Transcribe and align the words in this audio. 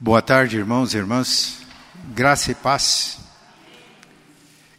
Boa 0.00 0.22
tarde, 0.22 0.56
irmãos 0.56 0.94
e 0.94 0.96
irmãs. 0.96 1.58
Graça 2.14 2.52
e 2.52 2.54
paz. 2.54 3.18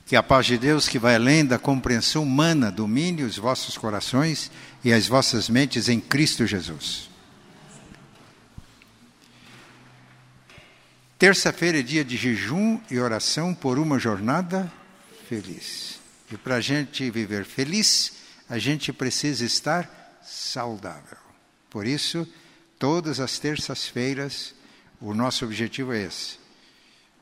Que 0.06 0.16
a 0.16 0.24
paz 0.24 0.46
de 0.46 0.58
Deus, 0.58 0.88
que 0.88 0.98
vai 0.98 1.16
além 1.16 1.46
da 1.46 1.60
compreensão 1.60 2.24
humana, 2.24 2.72
domine 2.72 3.24
os 3.24 3.36
vossos 3.36 3.78
corações 3.78 4.50
e 4.82 4.94
as 4.94 5.08
vossas 5.08 5.50
mentes 5.50 5.90
em 5.90 6.00
Cristo 6.00 6.48
Jesus. 6.48 7.10
Terça-feira 11.18 11.80
é 11.80 11.84
dia 11.84 12.06
de 12.06 12.16
jejum 12.16 12.80
e 12.90 12.98
oração 12.98 13.54
por 13.54 13.78
uma 13.78 14.00
jornada 14.00 14.72
feliz. 15.28 16.00
E 16.32 16.38
para 16.38 16.56
a 16.56 16.62
gente 16.62 17.12
viver 17.12 17.44
feliz, 17.44 18.14
a 18.50 18.58
gente 18.58 18.94
precisa 18.94 19.44
estar 19.44 20.22
saudável. 20.24 21.18
Por 21.70 21.86
isso, 21.86 22.26
todas 22.80 23.20
as 23.20 23.38
terças-feiras, 23.38 24.58
o 25.02 25.14
nosso 25.14 25.46
objetivo 25.46 25.94
é 25.94 26.04
esse: 26.04 26.38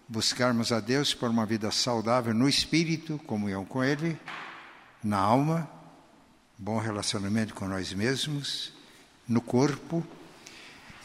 buscarmos 0.08 0.72
a 0.72 0.80
Deus 0.80 1.14
por 1.14 1.30
uma 1.30 1.46
vida 1.46 1.70
saudável 1.72 2.34
no 2.34 2.50
espírito, 2.50 3.20
comunhão 3.26 3.66
com 3.66 3.84
Ele, 3.84 4.18
na 5.04 5.18
alma, 5.18 5.70
bom 6.58 6.80
relacionamento 6.80 7.54
com 7.54 7.68
nós 7.68 7.94
mesmos, 7.94 8.74
no 9.28 9.42
corpo. 9.42 10.04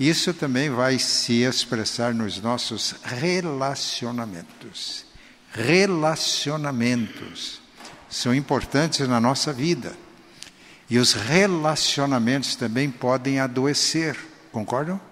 Isso 0.01 0.33
também 0.33 0.71
vai 0.71 0.99
se 0.99 1.43
expressar 1.43 2.15
nos 2.15 2.41
nossos 2.41 2.95
relacionamentos. 3.03 5.05
Relacionamentos 5.53 7.61
são 8.09 8.35
importantes 8.35 9.07
na 9.07 9.21
nossa 9.21 9.53
vida. 9.53 9.95
E 10.89 10.99
os 10.99 11.13
relacionamentos 11.13 12.57
também 12.57 12.91
podem 12.91 13.39
adoecer, 13.39 14.17
concordam? 14.51 15.12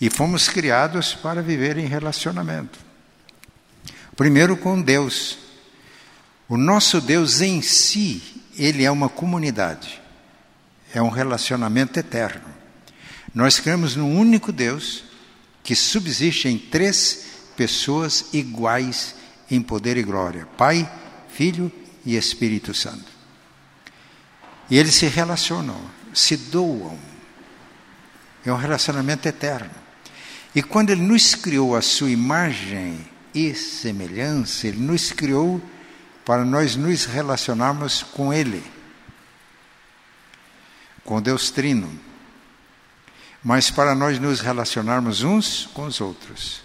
E 0.00 0.08
fomos 0.08 0.48
criados 0.48 1.14
para 1.14 1.42
viver 1.42 1.76
em 1.76 1.86
relacionamento. 1.86 2.78
Primeiro 4.16 4.56
com 4.56 4.80
Deus. 4.80 5.38
O 6.48 6.56
nosso 6.56 7.00
Deus 7.00 7.40
em 7.40 7.62
si, 7.62 8.22
ele 8.56 8.84
é 8.84 8.90
uma 8.90 9.08
comunidade. 9.08 10.00
É 10.94 11.00
um 11.00 11.10
relacionamento 11.10 11.98
eterno. 11.98 12.48
Nós 13.34 13.60
cremos 13.60 13.94
num 13.94 14.18
único 14.18 14.50
Deus 14.50 15.04
que 15.62 15.76
subsiste 15.76 16.48
em 16.48 16.58
três 16.58 17.24
pessoas 17.56 18.26
iguais 18.32 19.14
em 19.50 19.62
poder 19.62 19.96
e 19.96 20.02
glória: 20.02 20.46
Pai, 20.56 20.90
Filho 21.28 21.70
e 22.04 22.16
Espírito 22.16 22.74
Santo. 22.74 23.10
E 24.68 24.78
eles 24.78 24.94
se 24.94 25.06
relacionam, 25.06 25.80
se 26.12 26.36
doam. 26.36 26.98
É 28.44 28.52
um 28.52 28.56
relacionamento 28.56 29.28
eterno. 29.28 29.79
E 30.54 30.62
quando 30.62 30.90
Ele 30.90 31.02
nos 31.02 31.34
criou 31.34 31.76
a 31.76 31.82
sua 31.82 32.10
imagem 32.10 33.06
e 33.34 33.54
semelhança, 33.54 34.66
Ele 34.66 34.80
nos 34.80 35.12
criou 35.12 35.62
para 36.24 36.44
nós 36.44 36.76
nos 36.76 37.04
relacionarmos 37.04 38.02
com 38.02 38.32
Ele, 38.32 38.62
com 41.04 41.20
Deus 41.22 41.50
Trino, 41.50 41.90
mas 43.42 43.70
para 43.70 43.94
nós 43.94 44.18
nos 44.18 44.40
relacionarmos 44.40 45.22
uns 45.22 45.66
com 45.72 45.84
os 45.84 46.00
outros. 46.00 46.62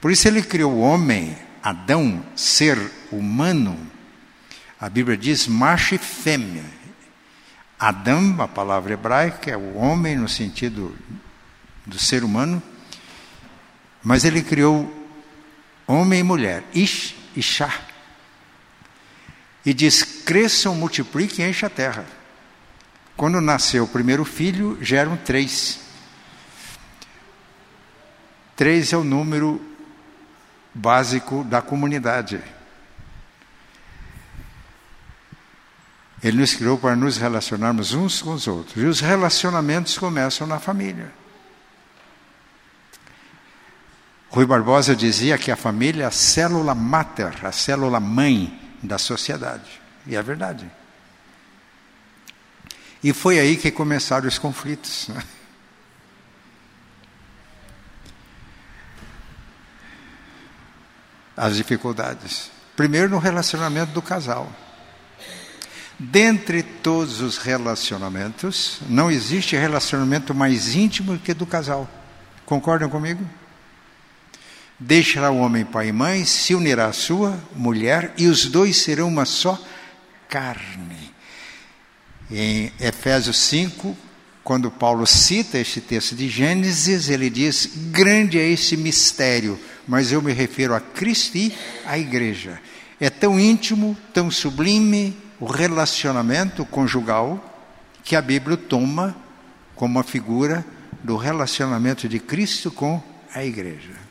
Por 0.00 0.10
isso 0.10 0.26
Ele 0.26 0.42
criou 0.42 0.72
o 0.72 0.80
homem, 0.80 1.36
Adão, 1.62 2.24
ser 2.34 2.78
humano. 3.10 3.78
A 4.80 4.88
Bíblia 4.88 5.16
diz 5.16 5.46
macho 5.46 5.94
e 5.94 5.98
fêmea. 5.98 6.64
Adão, 7.78 8.36
a 8.40 8.48
palavra 8.48 8.94
hebraica, 8.94 9.50
é 9.50 9.56
o 9.56 9.76
homem 9.76 10.16
no 10.16 10.28
sentido 10.28 10.96
do 11.84 11.98
ser 11.98 12.24
humano, 12.24 12.62
mas 14.02 14.24
ele 14.24 14.42
criou 14.42 14.92
homem 15.86 16.20
e 16.20 16.22
mulher, 16.22 16.64
Ish 16.74 17.14
e 17.36 17.42
Shah. 17.42 17.80
E 19.64 19.72
diz: 19.72 20.02
cresçam, 20.02 20.74
multipliquem 20.74 21.46
e 21.46 21.50
encha 21.50 21.66
a 21.66 21.70
terra. 21.70 22.04
Quando 23.16 23.40
nasceu 23.40 23.84
o 23.84 23.88
primeiro 23.88 24.24
filho, 24.24 24.78
já 24.80 24.98
eram 24.98 25.16
três. 25.16 25.80
Três 28.56 28.92
é 28.92 28.96
o 28.96 29.04
número 29.04 29.60
básico 30.74 31.44
da 31.44 31.62
comunidade. 31.62 32.40
Ele 36.22 36.38
nos 36.38 36.54
criou 36.54 36.78
para 36.78 36.94
nos 36.94 37.16
relacionarmos 37.16 37.94
uns 37.94 38.22
com 38.22 38.32
os 38.32 38.46
outros. 38.46 38.82
E 38.82 38.86
os 38.86 39.00
relacionamentos 39.00 39.98
começam 39.98 40.46
na 40.46 40.60
família. 40.60 41.12
Rui 44.32 44.46
Barbosa 44.46 44.96
dizia 44.96 45.36
que 45.36 45.50
a 45.50 45.56
família 45.56 46.04
é 46.04 46.06
a 46.06 46.10
célula 46.10 46.74
mater, 46.74 47.44
a 47.44 47.52
célula 47.52 48.00
mãe 48.00 48.58
da 48.82 48.96
sociedade. 48.96 49.82
E 50.06 50.16
é 50.16 50.22
verdade. 50.22 50.70
E 53.04 53.12
foi 53.12 53.38
aí 53.38 53.58
que 53.58 53.70
começaram 53.70 54.26
os 54.26 54.38
conflitos. 54.38 55.08
Né? 55.08 55.22
As 61.36 61.54
dificuldades. 61.54 62.50
Primeiro 62.74 63.10
no 63.10 63.18
relacionamento 63.18 63.92
do 63.92 64.00
casal. 64.00 64.50
Dentre 65.98 66.62
todos 66.62 67.20
os 67.20 67.36
relacionamentos, 67.36 68.80
não 68.88 69.10
existe 69.10 69.56
relacionamento 69.56 70.34
mais 70.34 70.74
íntimo 70.74 71.18
que 71.18 71.34
do 71.34 71.44
casal. 71.44 71.86
Concordam 72.46 72.88
comigo? 72.88 73.41
Deixará 74.84 75.30
o 75.30 75.38
homem 75.38 75.64
pai 75.64 75.88
e 75.88 75.92
mãe, 75.92 76.24
se 76.24 76.56
unirá 76.56 76.86
à 76.86 76.92
sua 76.92 77.40
mulher, 77.54 78.12
e 78.18 78.26
os 78.26 78.46
dois 78.46 78.78
serão 78.78 79.06
uma 79.06 79.24
só 79.24 79.56
carne. 80.28 81.12
Em 82.28 82.72
Efésios 82.80 83.36
5, 83.36 83.96
quando 84.42 84.72
Paulo 84.72 85.06
cita 85.06 85.56
este 85.56 85.80
texto 85.80 86.16
de 86.16 86.28
Gênesis, 86.28 87.08
ele 87.08 87.30
diz: 87.30 87.70
Grande 87.92 88.40
é 88.40 88.48
esse 88.48 88.76
mistério, 88.76 89.56
mas 89.86 90.10
eu 90.10 90.20
me 90.20 90.32
refiro 90.32 90.74
a 90.74 90.80
Cristo 90.80 91.38
e 91.38 91.54
à 91.86 91.96
igreja. 91.96 92.60
É 92.98 93.08
tão 93.08 93.38
íntimo, 93.38 93.96
tão 94.12 94.32
sublime 94.32 95.16
o 95.38 95.46
relacionamento 95.46 96.64
conjugal 96.64 97.64
que 98.02 98.16
a 98.16 98.22
Bíblia 98.22 98.56
toma 98.56 99.14
como 99.76 100.00
a 100.00 100.02
figura 100.02 100.66
do 101.04 101.16
relacionamento 101.16 102.08
de 102.08 102.18
Cristo 102.18 102.68
com 102.68 103.00
a 103.32 103.44
igreja. 103.44 104.01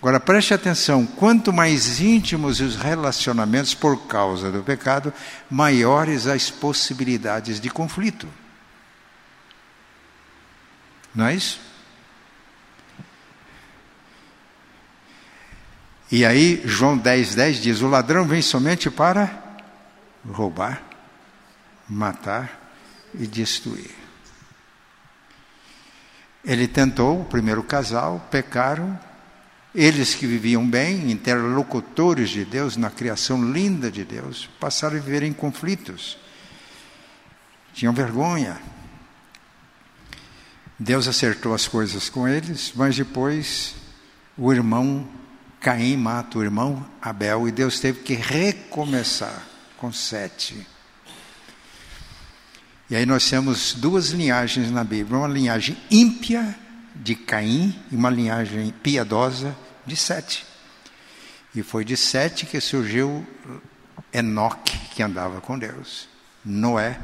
Agora 0.00 0.18
preste 0.18 0.54
atenção: 0.54 1.06
quanto 1.06 1.52
mais 1.52 2.00
íntimos 2.00 2.60
os 2.60 2.74
relacionamentos 2.74 3.74
por 3.74 4.06
causa 4.06 4.50
do 4.50 4.62
pecado, 4.62 5.12
maiores 5.50 6.26
as 6.26 6.50
possibilidades 6.50 7.60
de 7.60 7.68
conflito. 7.68 8.26
Não 11.14 11.26
é 11.26 11.34
isso? 11.34 11.60
E 16.10 16.24
aí, 16.24 16.62
João 16.64 16.96
10, 16.96 17.34
10 17.34 17.62
diz: 17.62 17.80
O 17.82 17.88
ladrão 17.88 18.26
vem 18.26 18.40
somente 18.40 18.90
para 18.90 19.30
roubar, 20.26 20.82
matar 21.86 22.72
e 23.14 23.26
destruir. 23.26 23.94
Ele 26.42 26.66
tentou, 26.66 27.20
o 27.20 27.24
primeiro 27.24 27.62
casal, 27.62 28.26
pecaram, 28.30 28.98
eles 29.74 30.14
que 30.14 30.26
viviam 30.26 30.68
bem, 30.68 31.10
interlocutores 31.10 32.30
de 32.30 32.44
Deus 32.44 32.76
na 32.76 32.90
criação 32.90 33.52
linda 33.52 33.90
de 33.90 34.04
Deus, 34.04 34.48
passaram 34.58 34.96
a 34.96 35.00
viver 35.00 35.22
em 35.22 35.32
conflitos. 35.32 36.18
Tinham 37.72 37.92
vergonha. 37.92 38.60
Deus 40.78 41.06
acertou 41.06 41.54
as 41.54 41.68
coisas 41.68 42.08
com 42.08 42.26
eles, 42.26 42.72
mas 42.74 42.96
depois 42.96 43.74
o 44.36 44.52
irmão 44.52 45.06
Caim 45.60 45.96
mata 45.96 46.38
o 46.38 46.42
irmão 46.42 46.88
Abel 47.02 47.46
e 47.46 47.52
Deus 47.52 47.78
teve 47.78 48.00
que 48.00 48.14
recomeçar 48.14 49.46
com 49.76 49.92
sete. 49.92 50.66
E 52.88 52.96
aí 52.96 53.04
nós 53.04 53.28
temos 53.28 53.74
duas 53.74 54.08
linhagens 54.08 54.70
na 54.70 54.82
Bíblia: 54.82 55.18
uma 55.18 55.28
linhagem 55.28 55.76
ímpia 55.90 56.58
de 57.00 57.14
Caim 57.14 57.74
e 57.90 57.96
uma 57.96 58.10
linhagem 58.10 58.70
piedosa 58.82 59.56
de 59.86 59.96
Sete. 59.96 60.46
E 61.54 61.62
foi 61.62 61.84
de 61.84 61.96
Sete 61.96 62.46
que 62.46 62.60
surgiu 62.60 63.26
Enoque, 64.12 64.78
que 64.94 65.02
andava 65.02 65.40
com 65.40 65.58
Deus. 65.58 66.08
Noé. 66.44 67.00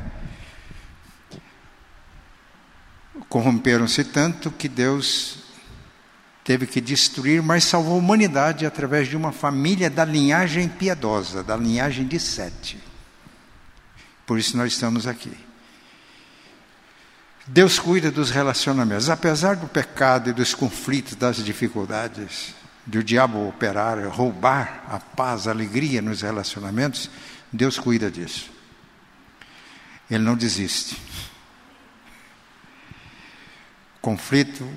Corromperam-se 3.28 4.04
tanto 4.04 4.50
que 4.50 4.68
Deus 4.68 5.38
teve 6.44 6.66
que 6.66 6.80
destruir, 6.80 7.42
mas 7.42 7.64
salvou 7.64 7.94
a 7.94 7.98
humanidade 7.98 8.66
através 8.66 9.08
de 9.08 9.16
uma 9.16 9.32
família 9.32 9.90
da 9.90 10.04
linhagem 10.04 10.68
piedosa, 10.68 11.42
da 11.42 11.56
linhagem 11.56 12.06
de 12.06 12.20
Sete. 12.20 12.78
Por 14.26 14.38
isso 14.38 14.56
nós 14.56 14.72
estamos 14.72 15.06
aqui. 15.06 15.45
Deus 17.46 17.78
cuida 17.78 18.10
dos 18.10 18.30
relacionamentos. 18.30 19.08
Apesar 19.08 19.56
do 19.56 19.68
pecado 19.68 20.30
e 20.30 20.32
dos 20.32 20.54
conflitos, 20.54 21.14
das 21.14 21.36
dificuldades, 21.36 22.54
do 22.84 23.02
diabo 23.04 23.48
operar, 23.48 23.98
roubar 24.08 24.84
a 24.88 24.98
paz, 24.98 25.46
a 25.46 25.52
alegria 25.52 26.02
nos 26.02 26.22
relacionamentos, 26.22 27.08
Deus 27.52 27.78
cuida 27.78 28.10
disso. 28.10 28.50
Ele 30.10 30.24
não 30.24 30.36
desiste. 30.36 30.96
Conflito 34.00 34.68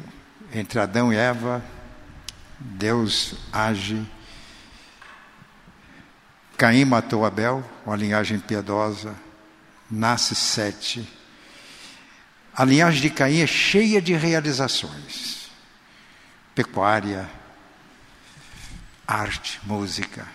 entre 0.53 0.79
Adão 0.79 1.11
e 1.13 1.15
Eva, 1.15 1.63
Deus 2.59 3.35
age. 3.51 4.05
Caim 6.57 6.85
matou 6.85 7.25
Abel, 7.25 7.63
uma 7.85 7.95
linhagem 7.95 8.39
piedosa, 8.39 9.15
nasce 9.89 10.35
Sete. 10.35 11.18
A 12.59 12.65
linhagem 12.65 13.01
de 13.01 13.09
Caim 13.09 13.39
é 13.39 13.47
cheia 13.47 14.01
de 14.01 14.13
realizações: 14.13 15.49
pecuária, 16.53 17.29
arte, 19.07 19.61
música, 19.63 20.27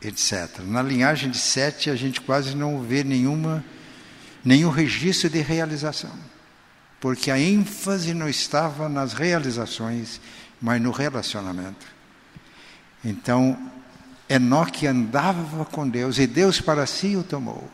etc. 0.00 0.60
Na 0.60 0.80
linhagem 0.80 1.30
de 1.30 1.36
Sete, 1.36 1.90
a 1.90 1.96
gente 1.96 2.22
quase 2.22 2.56
não 2.56 2.80
vê 2.80 3.04
nenhuma, 3.04 3.62
nenhum 4.42 4.70
registro 4.70 5.28
de 5.28 5.42
realização, 5.42 6.18
porque 6.98 7.30
a 7.30 7.38
ênfase 7.38 8.14
não 8.14 8.26
estava 8.26 8.88
nas 8.88 9.12
realizações, 9.12 10.22
mas 10.62 10.80
no 10.80 10.92
relacionamento. 10.92 11.86
Então, 13.04 13.70
Enoque 14.30 14.86
andava 14.86 15.66
com 15.66 15.86
Deus 15.86 16.16
e 16.16 16.26
Deus 16.26 16.58
para 16.58 16.86
si 16.86 17.16
o 17.16 17.22
tomou. 17.22 17.70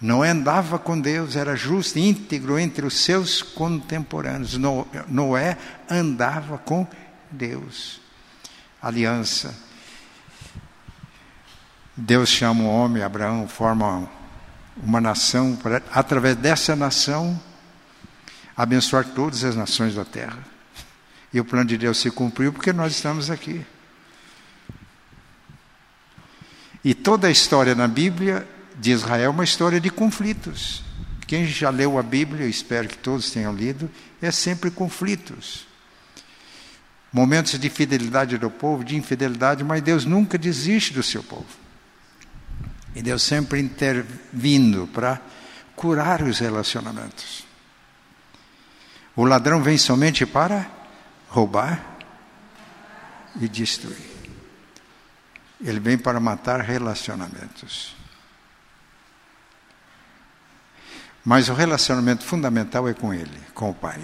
Noé 0.00 0.30
andava 0.30 0.78
com 0.78 1.00
Deus, 1.00 1.36
era 1.36 1.56
justo, 1.56 1.98
íntegro 1.98 2.58
entre 2.58 2.84
os 2.84 2.94
seus 2.94 3.42
contemporâneos. 3.42 4.56
Noé 5.08 5.56
andava 5.88 6.58
com 6.58 6.86
Deus. 7.30 8.00
Aliança. 8.80 9.56
Deus 11.96 12.28
chama 12.28 12.64
o 12.64 12.68
homem, 12.68 13.02
Abraão, 13.02 13.48
forma 13.48 14.06
uma 14.76 15.00
nação, 15.00 15.56
para, 15.56 15.82
através 15.90 16.36
dessa 16.36 16.76
nação, 16.76 17.40
abençoar 18.54 19.06
todas 19.06 19.42
as 19.44 19.56
nações 19.56 19.94
da 19.94 20.04
terra. 20.04 20.38
E 21.32 21.40
o 21.40 21.44
plano 21.44 21.64
de 21.64 21.78
Deus 21.78 21.98
se 21.98 22.10
cumpriu 22.10 22.52
porque 22.52 22.72
nós 22.72 22.92
estamos 22.92 23.30
aqui. 23.30 23.64
E 26.84 26.94
toda 26.94 27.28
a 27.28 27.30
história 27.30 27.74
na 27.74 27.88
Bíblia 27.88 28.46
de 28.78 28.90
Israel 28.90 29.24
é 29.24 29.28
uma 29.28 29.44
história 29.44 29.80
de 29.80 29.90
conflitos. 29.90 30.82
Quem 31.26 31.46
já 31.46 31.70
leu 31.70 31.98
a 31.98 32.02
Bíblia, 32.02 32.44
eu 32.44 32.50
espero 32.50 32.86
que 32.86 32.98
todos 32.98 33.30
tenham 33.30 33.54
lido, 33.54 33.90
é 34.22 34.30
sempre 34.30 34.70
conflitos. 34.70 35.66
Momentos 37.12 37.58
de 37.58 37.68
fidelidade 37.68 38.38
do 38.38 38.50
povo, 38.50 38.84
de 38.84 38.96
infidelidade, 38.96 39.64
mas 39.64 39.82
Deus 39.82 40.04
nunca 40.04 40.36
desiste 40.36 40.92
do 40.92 41.02
seu 41.02 41.22
povo. 41.22 41.46
E 42.94 43.02
Deus 43.02 43.22
sempre 43.22 43.60
intervindo 43.60 44.86
para 44.92 45.20
curar 45.74 46.22
os 46.22 46.38
relacionamentos. 46.38 47.44
O 49.14 49.24
ladrão 49.24 49.62
vem 49.62 49.78
somente 49.78 50.24
para 50.26 50.70
roubar 51.28 51.96
e 53.40 53.48
destruir. 53.48 54.16
Ele 55.60 55.80
vem 55.80 55.96
para 55.96 56.20
matar 56.20 56.60
relacionamentos. 56.60 57.95
Mas 61.26 61.48
o 61.48 61.54
relacionamento 61.54 62.22
fundamental 62.22 62.88
é 62.88 62.94
com 62.94 63.12
Ele, 63.12 63.40
com 63.52 63.68
o 63.68 63.74
Pai. 63.74 64.00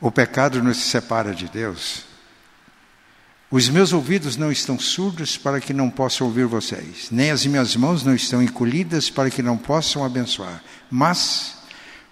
O 0.00 0.12
pecado 0.12 0.62
nos 0.62 0.76
separa 0.76 1.34
de 1.34 1.48
Deus. 1.48 2.04
Os 3.50 3.68
meus 3.68 3.92
ouvidos 3.92 4.36
não 4.36 4.52
estão 4.52 4.78
surdos 4.78 5.36
para 5.36 5.60
que 5.60 5.74
não 5.74 5.90
possam 5.90 6.28
ouvir 6.28 6.46
vocês, 6.46 7.08
nem 7.10 7.32
as 7.32 7.44
minhas 7.44 7.74
mãos 7.74 8.04
não 8.04 8.14
estão 8.14 8.40
encolhidas 8.40 9.10
para 9.10 9.30
que 9.30 9.42
não 9.42 9.58
possam 9.58 10.04
abençoar. 10.04 10.62
Mas 10.88 11.57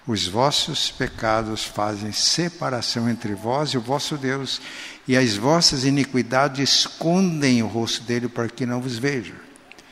os 0.07 0.27
vossos 0.27 0.91
pecados 0.91 1.65
fazem 1.65 2.13
separação 2.13 3.09
entre 3.09 3.35
vós 3.35 3.71
e 3.71 3.79
o 3.79 3.81
vosso 3.81 4.17
Deus, 4.17 4.61
e 5.07 5.17
as 5.17 5.37
vossas 5.37 5.85
iniquidades 5.85 6.71
escondem 6.71 7.63
o 7.63 7.67
rosto 7.67 8.05
dele 8.05 8.29
para 8.29 8.49
que 8.49 8.65
não 8.65 8.81
vos 8.81 8.97
veja. 8.97 9.35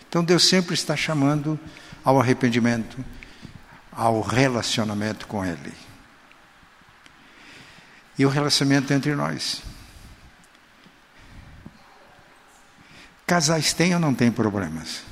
Então 0.09 0.23
Deus 0.23 0.49
sempre 0.49 0.75
está 0.75 0.97
chamando 0.97 1.59
ao 2.05 2.21
arrependimento, 2.21 3.05
ao 3.91 4.21
relacionamento 4.21 5.27
com 5.27 5.45
Ele. 5.45 5.73
E 8.17 8.25
o 8.25 8.29
relacionamento 8.29 8.93
entre 8.93 9.15
nós. 9.17 9.63
Casais 13.27 13.73
têm 13.73 13.95
ou 13.95 14.01
não 14.01 14.15
têm 14.15 14.31
problemas? 14.31 15.03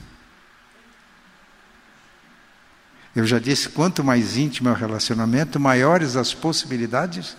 Eu 3.14 3.26
já 3.26 3.38
disse, 3.38 3.68
quanto 3.68 4.02
mais 4.02 4.36
íntimo 4.36 4.68
é 4.68 4.72
o 4.72 4.74
relacionamento, 4.74 5.60
maiores 5.60 6.16
as 6.16 6.32
possibilidades 6.32 7.36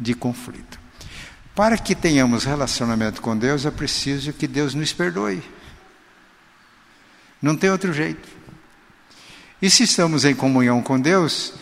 de 0.00 0.14
conflito. 0.14 0.78
Para 1.54 1.76
que 1.78 1.94
tenhamos 1.94 2.44
relacionamento 2.44 3.20
com 3.20 3.36
Deus, 3.36 3.66
é 3.66 3.70
preciso 3.70 4.32
que 4.32 4.46
Deus 4.46 4.74
nos 4.74 4.92
perdoe. 4.92 5.42
Não 7.40 7.56
tem 7.56 7.70
outro 7.70 7.92
jeito. 7.92 8.28
E 9.60 9.70
se 9.70 9.84
estamos 9.84 10.24
em 10.24 10.34
comunhão 10.34 10.82
com 10.82 11.00
Deus, 11.00 11.54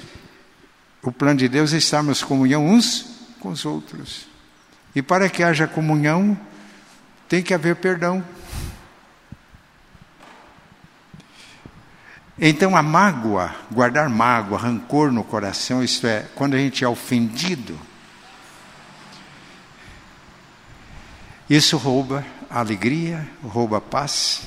o 1.02 1.12
plano 1.12 1.38
de 1.38 1.48
Deus 1.48 1.72
é 1.72 1.76
estarmos 1.76 2.22
em 2.22 2.26
comunhão 2.26 2.66
uns 2.66 3.06
com 3.38 3.50
os 3.50 3.64
outros. 3.64 4.26
E 4.94 5.02
para 5.02 5.28
que 5.28 5.42
haja 5.42 5.66
comunhão, 5.66 6.38
tem 7.28 7.42
que 7.42 7.54
haver 7.54 7.76
perdão. 7.76 8.24
Então 12.38 12.76
a 12.76 12.82
mágoa, 12.82 13.54
guardar 13.70 14.08
mágoa, 14.08 14.58
rancor 14.58 15.12
no 15.12 15.22
coração, 15.22 15.84
isto 15.84 16.06
é, 16.06 16.26
quando 16.34 16.54
a 16.54 16.58
gente 16.58 16.82
é 16.82 16.88
ofendido, 16.88 17.78
isso 21.48 21.76
rouba 21.76 22.24
a 22.50 22.58
alegria, 22.58 23.28
rouba 23.42 23.78
a 23.78 23.80
paz, 23.80 24.42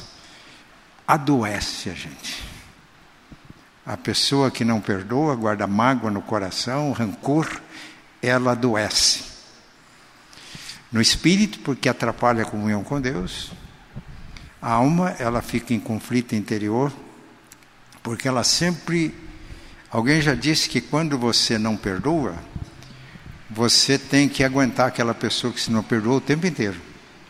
adoece 1.08 1.90
a 1.90 1.94
gente. 1.94 2.44
A 3.86 3.96
pessoa 3.96 4.52
que 4.52 4.66
não 4.66 4.82
perdoa, 4.82 5.34
guarda 5.36 5.66
mágoa 5.66 6.12
no 6.12 6.22
coração, 6.22 6.92
rancor, 6.92 7.48
ela 8.22 8.52
adoece. 8.52 9.24
No 10.92 11.00
espírito, 11.00 11.60
porque 11.60 11.88
atrapalha 11.88 12.44
a 12.44 12.46
comunhão 12.46 12.84
com 12.84 13.00
Deus. 13.00 13.52
A 14.62 14.74
alma, 14.74 15.12
ela 15.20 15.42
fica 15.42 15.74
em 15.74 15.80
conflito 15.80 16.36
interior, 16.36 16.92
porque 18.08 18.26
ela 18.26 18.42
sempre. 18.42 19.14
Alguém 19.92 20.22
já 20.22 20.34
disse 20.34 20.70
que 20.70 20.80
quando 20.80 21.18
você 21.18 21.58
não 21.58 21.76
perdoa, 21.76 22.38
você 23.50 24.00
tem 24.00 24.30
que 24.30 24.46
aguentar 24.46 24.88
aquela 24.88 25.14
pessoa 25.14 25.52
que 25.52 25.60
se 25.60 25.70
não 25.70 25.84
perdoa 25.84 26.16
o 26.16 26.22
tempo 26.22 26.48
inteiro. 26.48 26.80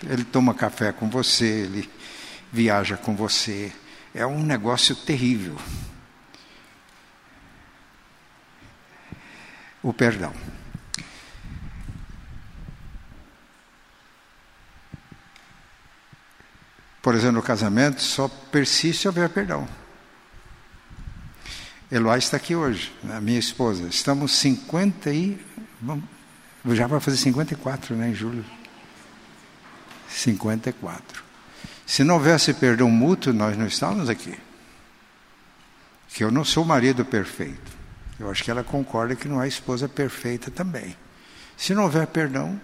Ele 0.07 0.23
toma 0.23 0.53
café 0.53 0.91
com 0.91 1.09
você, 1.09 1.45
ele 1.45 1.89
viaja 2.53 2.95
com 2.95 3.15
você. 3.15 3.71
É 4.13 4.23
um 4.23 4.43
negócio 4.43 4.95
terrível. 4.95 5.57
O 9.81 9.91
perdão. 9.91 10.31
Por 17.01 17.15
exemplo, 17.15 17.37
no 17.37 17.41
casamento, 17.41 17.99
só 17.99 18.27
persiste 18.27 19.01
se 19.01 19.07
houver 19.07 19.27
perdão. 19.29 19.67
Eloá 21.89 22.17
está 22.17 22.35
aqui 22.35 22.53
hoje, 22.53 22.93
a 23.09 23.21
minha 23.21 23.39
esposa. 23.39 23.87
Estamos 23.87 24.33
50 24.33 25.09
e. 25.09 25.39
Já 26.65 26.85
vai 26.85 26.99
fazer 26.99 27.15
54, 27.17 27.95
né, 27.95 28.09
em 28.09 28.13
julho? 28.13 28.43
54. 30.09 31.23
Se 31.85 32.03
não 32.03 32.15
houvesse 32.15 32.53
perdão 32.53 32.89
mútuo, 32.89 33.31
nós 33.31 33.57
não 33.57 33.65
estávamos 33.65 34.09
aqui. 34.09 34.37
Que 36.09 36.25
eu 36.25 36.31
não 36.31 36.43
sou 36.43 36.65
marido 36.65 37.05
perfeito. 37.05 37.71
Eu 38.19 38.29
acho 38.29 38.43
que 38.43 38.51
ela 38.51 38.63
concorda 38.65 39.15
que 39.15 39.27
não 39.29 39.39
há 39.39 39.47
esposa 39.47 39.87
perfeita 39.87 40.51
também. 40.51 40.97
Se 41.55 41.73
não 41.73 41.83
houver 41.83 42.05
perdão, 42.07 42.59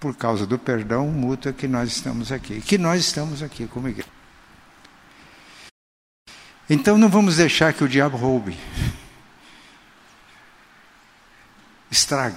por 0.00 0.16
causa 0.16 0.46
do 0.46 0.58
perdão 0.58 1.08
mútuo 1.08 1.50
é 1.50 1.52
que 1.52 1.68
nós 1.68 1.90
estamos 1.90 2.32
aqui. 2.32 2.62
Que 2.62 2.78
nós 2.78 3.00
estamos 3.00 3.42
aqui 3.42 3.66
como 3.66 3.88
igreja. 3.88 4.21
Então 6.70 6.96
não 6.96 7.08
vamos 7.08 7.36
deixar 7.36 7.72
que 7.72 7.84
o 7.84 7.88
diabo 7.88 8.16
roube, 8.16 8.56
estrague, 11.90 12.36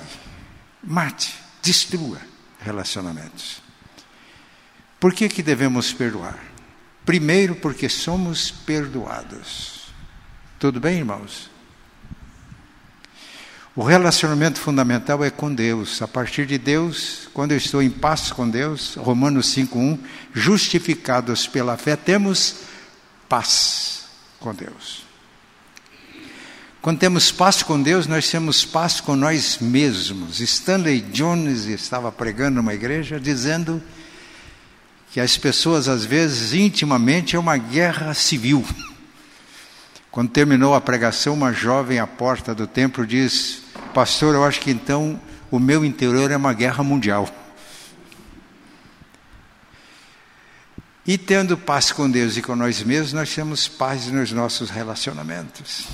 mate, 0.84 1.36
destrua 1.62 2.20
relacionamentos. 2.60 3.62
Por 5.00 5.14
que, 5.14 5.30
que 5.30 5.44
devemos 5.44 5.94
perdoar? 5.94 6.40
Primeiro, 7.06 7.56
porque 7.56 7.88
somos 7.88 8.50
perdoados. 8.50 9.94
Tudo 10.60 10.80
bem, 10.80 10.98
irmãos? 10.98 11.52
O 13.76 13.84
relacionamento 13.84 14.60
fundamental 14.60 15.24
é 15.24 15.30
com 15.30 15.54
Deus. 15.54 16.02
A 16.02 16.08
partir 16.08 16.48
de 16.48 16.58
Deus, 16.58 17.30
quando 17.34 17.52
eu 17.52 17.58
estou 17.58 17.84
em 17.84 17.90
paz 17.90 18.32
com 18.32 18.50
Deus, 18.50 18.96
Romanos 18.96 19.54
5:1, 19.54 20.00
justificados 20.34 21.46
pela 21.46 21.78
fé, 21.78 21.96
temos 21.96 22.62
paz 23.30 24.05
com 24.46 24.54
Deus. 24.54 25.04
Quando 26.80 27.00
temos 27.00 27.32
paz 27.32 27.64
com 27.64 27.82
Deus, 27.82 28.06
nós 28.06 28.30
temos 28.30 28.64
paz 28.64 29.02
com 29.02 29.16
nós 29.16 29.58
mesmos. 29.60 30.40
Stanley 30.40 31.02
Jones 31.02 31.66
estava 31.66 32.12
pregando 32.12 32.58
numa 32.58 32.76
igreja 32.76 33.20
dizendo 33.20 33.82
que 35.12 35.20
as 35.20 35.36
pessoas, 35.36 35.88
às 35.88 36.06
vezes, 36.06 36.54
intimamente, 36.54 37.36
é 37.36 37.40
uma 37.40 37.58
guerra 37.58 38.14
civil. 38.14 38.64
Quando 40.12 40.30
terminou 40.30 40.76
a 40.76 40.82
pregação, 40.82 41.34
uma 41.34 41.52
jovem 41.52 41.98
à 41.98 42.06
porta 42.06 42.54
do 42.54 42.68
templo 42.68 43.04
diz: 43.08 43.64
Pastor, 43.96 44.36
eu 44.36 44.44
acho 44.44 44.60
que 44.60 44.70
então 44.70 45.20
o 45.50 45.58
meu 45.58 45.84
interior 45.84 46.30
é 46.30 46.38
uma 46.38 46.54
guerra 46.54 46.84
mundial. 46.84 47.28
E 51.08 51.18
tendo 51.18 51.56
paz 51.56 51.92
com 51.92 52.10
Deus 52.10 52.36
e 52.36 52.42
com 52.42 52.56
nós 52.56 52.82
mesmos, 52.82 53.14
nós 53.14 53.34
temos 53.34 53.68
paz 53.68 54.08
nos 54.08 54.32
nossos 54.32 54.72
relacionamentos. 54.72 55.88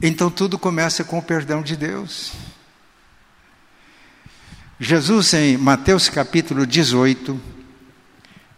Então 0.00 0.30
tudo 0.30 0.56
começa 0.56 1.02
com 1.02 1.18
o 1.18 1.22
perdão 1.22 1.60
de 1.60 1.76
Deus. 1.76 2.32
Jesus, 4.78 5.34
em 5.34 5.56
Mateus 5.56 6.08
capítulo 6.08 6.64
18, 6.64 7.40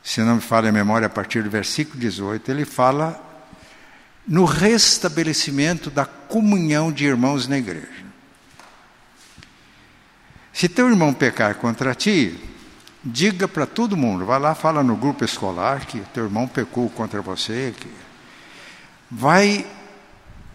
se 0.02 0.20
não 0.20 0.34
me 0.34 0.40
falha 0.42 0.68
a 0.68 0.72
memória, 0.72 1.06
a 1.06 1.10
partir 1.10 1.42
do 1.42 1.48
versículo 1.48 1.98
18, 1.98 2.50
ele 2.50 2.66
fala 2.66 3.26
no 4.28 4.44
restabelecimento 4.44 5.90
da 5.90 6.04
comunhão 6.04 6.92
de 6.92 7.06
irmãos 7.06 7.48
na 7.48 7.56
igreja. 7.56 8.04
Se 10.52 10.68
teu 10.68 10.90
irmão 10.90 11.14
pecar 11.14 11.54
contra 11.54 11.94
ti, 11.94 12.38
diga 13.04 13.48
para 13.48 13.66
todo 13.66 13.96
mundo, 13.96 14.26
vai 14.26 14.38
lá, 14.38 14.54
fala 14.54 14.82
no 14.82 14.96
grupo 14.96 15.24
escolar 15.24 15.86
que 15.86 16.00
teu 16.12 16.24
irmão 16.24 16.46
pecou 16.46 16.88
contra 16.90 17.22
você, 17.22 17.74
que 17.78 17.88
vai 19.10 19.66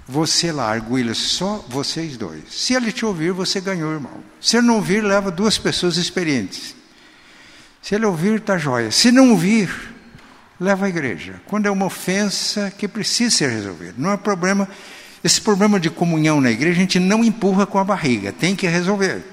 você 0.07 0.51
larga 0.51 0.99
ele 0.99 1.15
só 1.15 1.65
vocês 1.67 2.15
dois. 2.15 2.43
Se 2.51 2.73
ele 2.73 2.91
te 2.91 3.05
ouvir, 3.05 3.31
você 3.31 3.59
ganhou, 3.59 3.91
irmão. 3.91 4.23
Se 4.39 4.57
ele 4.57 4.67
não 4.67 4.75
ouvir, 4.75 5.01
leva 5.01 5.31
duas 5.31 5.57
pessoas 5.57 5.97
experientes. 5.97 6.75
Se 7.81 7.95
ele 7.95 8.05
ouvir, 8.05 8.35
está 8.35 8.57
jóia. 8.57 8.91
Se 8.91 9.11
não 9.11 9.31
ouvir, 9.31 9.69
leva 10.59 10.85
à 10.85 10.89
igreja. 10.89 11.41
Quando 11.47 11.65
é 11.65 11.71
uma 11.71 11.87
ofensa 11.87 12.71
que 12.71 12.87
precisa 12.87 13.35
ser 13.35 13.49
resolvida. 13.49 13.95
Não 13.97 14.11
é 14.11 14.17
problema. 14.17 14.69
Esse 15.23 15.41
problema 15.41 15.79
de 15.79 15.89
comunhão 15.89 16.39
na 16.39 16.51
igreja, 16.51 16.77
a 16.77 16.81
gente 16.81 16.99
não 16.99 17.23
empurra 17.23 17.65
com 17.65 17.79
a 17.79 17.83
barriga, 17.83 18.31
tem 18.31 18.55
que 18.55 18.67
resolver. 18.67 19.23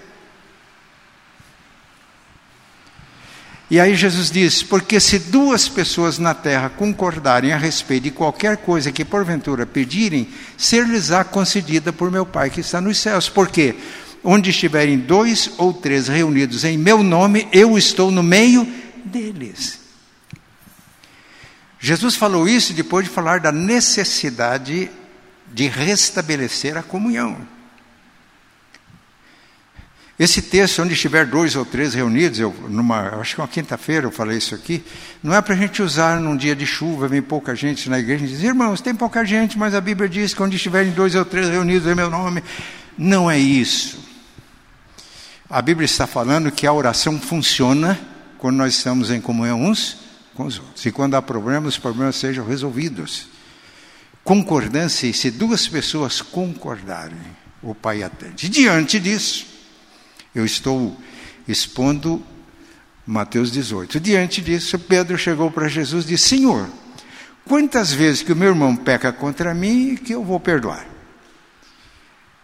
E 3.72 3.80
aí 3.80 3.94
Jesus 3.94 4.30
diz: 4.30 4.62
Porque 4.62 5.00
se 5.00 5.18
duas 5.18 5.66
pessoas 5.66 6.18
na 6.18 6.34
terra 6.34 6.68
concordarem 6.68 7.54
a 7.54 7.56
respeito 7.56 8.02
de 8.02 8.10
qualquer 8.10 8.58
coisa 8.58 8.92
que 8.92 9.02
porventura 9.02 9.64
pedirem, 9.64 10.28
ser-lhes-á 10.58 11.24
concedida 11.24 11.90
por 11.90 12.10
meu 12.10 12.26
Pai 12.26 12.50
que 12.50 12.60
está 12.60 12.82
nos 12.82 12.98
céus. 12.98 13.30
Porque 13.30 13.74
onde 14.22 14.50
estiverem 14.50 14.98
dois 14.98 15.52
ou 15.56 15.72
três 15.72 16.06
reunidos 16.06 16.64
em 16.64 16.76
meu 16.76 17.02
nome, 17.02 17.48
eu 17.50 17.78
estou 17.78 18.10
no 18.10 18.22
meio 18.22 18.70
deles. 19.06 19.78
Jesus 21.80 22.14
falou 22.14 22.46
isso 22.46 22.74
depois 22.74 23.06
de 23.06 23.10
falar 23.10 23.40
da 23.40 23.50
necessidade 23.50 24.90
de 25.50 25.66
restabelecer 25.66 26.76
a 26.76 26.82
comunhão. 26.82 27.38
Esse 30.22 30.40
texto, 30.40 30.80
onde 30.80 30.92
estiver 30.92 31.26
dois 31.26 31.56
ou 31.56 31.64
três 31.64 31.94
reunidos, 31.94 32.38
eu, 32.38 32.54
numa, 32.68 33.18
acho 33.20 33.34
que 33.34 33.40
uma 33.40 33.48
quinta-feira 33.48 34.06
eu 34.06 34.10
falei 34.12 34.38
isso 34.38 34.54
aqui, 34.54 34.80
não 35.20 35.34
é 35.34 35.42
para 35.42 35.52
a 35.52 35.56
gente 35.56 35.82
usar 35.82 36.20
num 36.20 36.36
dia 36.36 36.54
de 36.54 36.64
chuva, 36.64 37.08
vem 37.08 37.20
pouca 37.20 37.56
gente 37.56 37.90
na 37.90 37.98
igreja 37.98 38.24
e 38.24 38.28
diz, 38.28 38.40
irmãos, 38.40 38.80
tem 38.80 38.94
pouca 38.94 39.24
gente, 39.24 39.58
mas 39.58 39.74
a 39.74 39.80
Bíblia 39.80 40.08
diz 40.08 40.32
que 40.32 40.40
onde 40.40 40.54
estiverem 40.54 40.92
dois 40.92 41.16
ou 41.16 41.24
três 41.24 41.48
reunidos 41.48 41.90
em 41.90 41.94
meu 41.96 42.08
nome. 42.08 42.40
Não 42.96 43.28
é 43.28 43.36
isso. 43.36 43.98
A 45.50 45.60
Bíblia 45.60 45.86
está 45.86 46.06
falando 46.06 46.52
que 46.52 46.68
a 46.68 46.72
oração 46.72 47.18
funciona 47.18 47.98
quando 48.38 48.58
nós 48.58 48.76
estamos 48.76 49.10
em 49.10 49.20
comunhão 49.20 49.60
uns 49.60 49.96
com 50.34 50.44
os 50.44 50.56
outros. 50.56 50.86
E 50.86 50.92
quando 50.92 51.16
há 51.16 51.20
problemas, 51.20 51.74
os 51.74 51.80
problemas 51.80 52.14
sejam 52.14 52.46
resolvidos. 52.46 53.26
Concordância, 54.22 55.08
e 55.08 55.12
se 55.12 55.32
duas 55.32 55.66
pessoas 55.66 56.22
concordarem, 56.22 57.18
o 57.60 57.74
Pai 57.74 58.04
atende. 58.04 58.48
Diante 58.48 59.00
disso, 59.00 59.50
eu 60.34 60.44
estou 60.44 60.96
expondo 61.46 62.24
Mateus 63.06 63.50
18. 63.50 64.00
Diante 64.00 64.40
disso, 64.40 64.78
Pedro 64.78 65.18
chegou 65.18 65.50
para 65.50 65.68
Jesus 65.68 66.04
e 66.04 66.08
disse: 66.08 66.30
Senhor, 66.30 66.68
quantas 67.46 67.92
vezes 67.92 68.22
que 68.22 68.32
o 68.32 68.36
meu 68.36 68.48
irmão 68.48 68.76
peca 68.76 69.12
contra 69.12 69.54
mim 69.54 69.96
que 69.96 70.14
eu 70.14 70.24
vou 70.24 70.38
perdoar? 70.40 70.86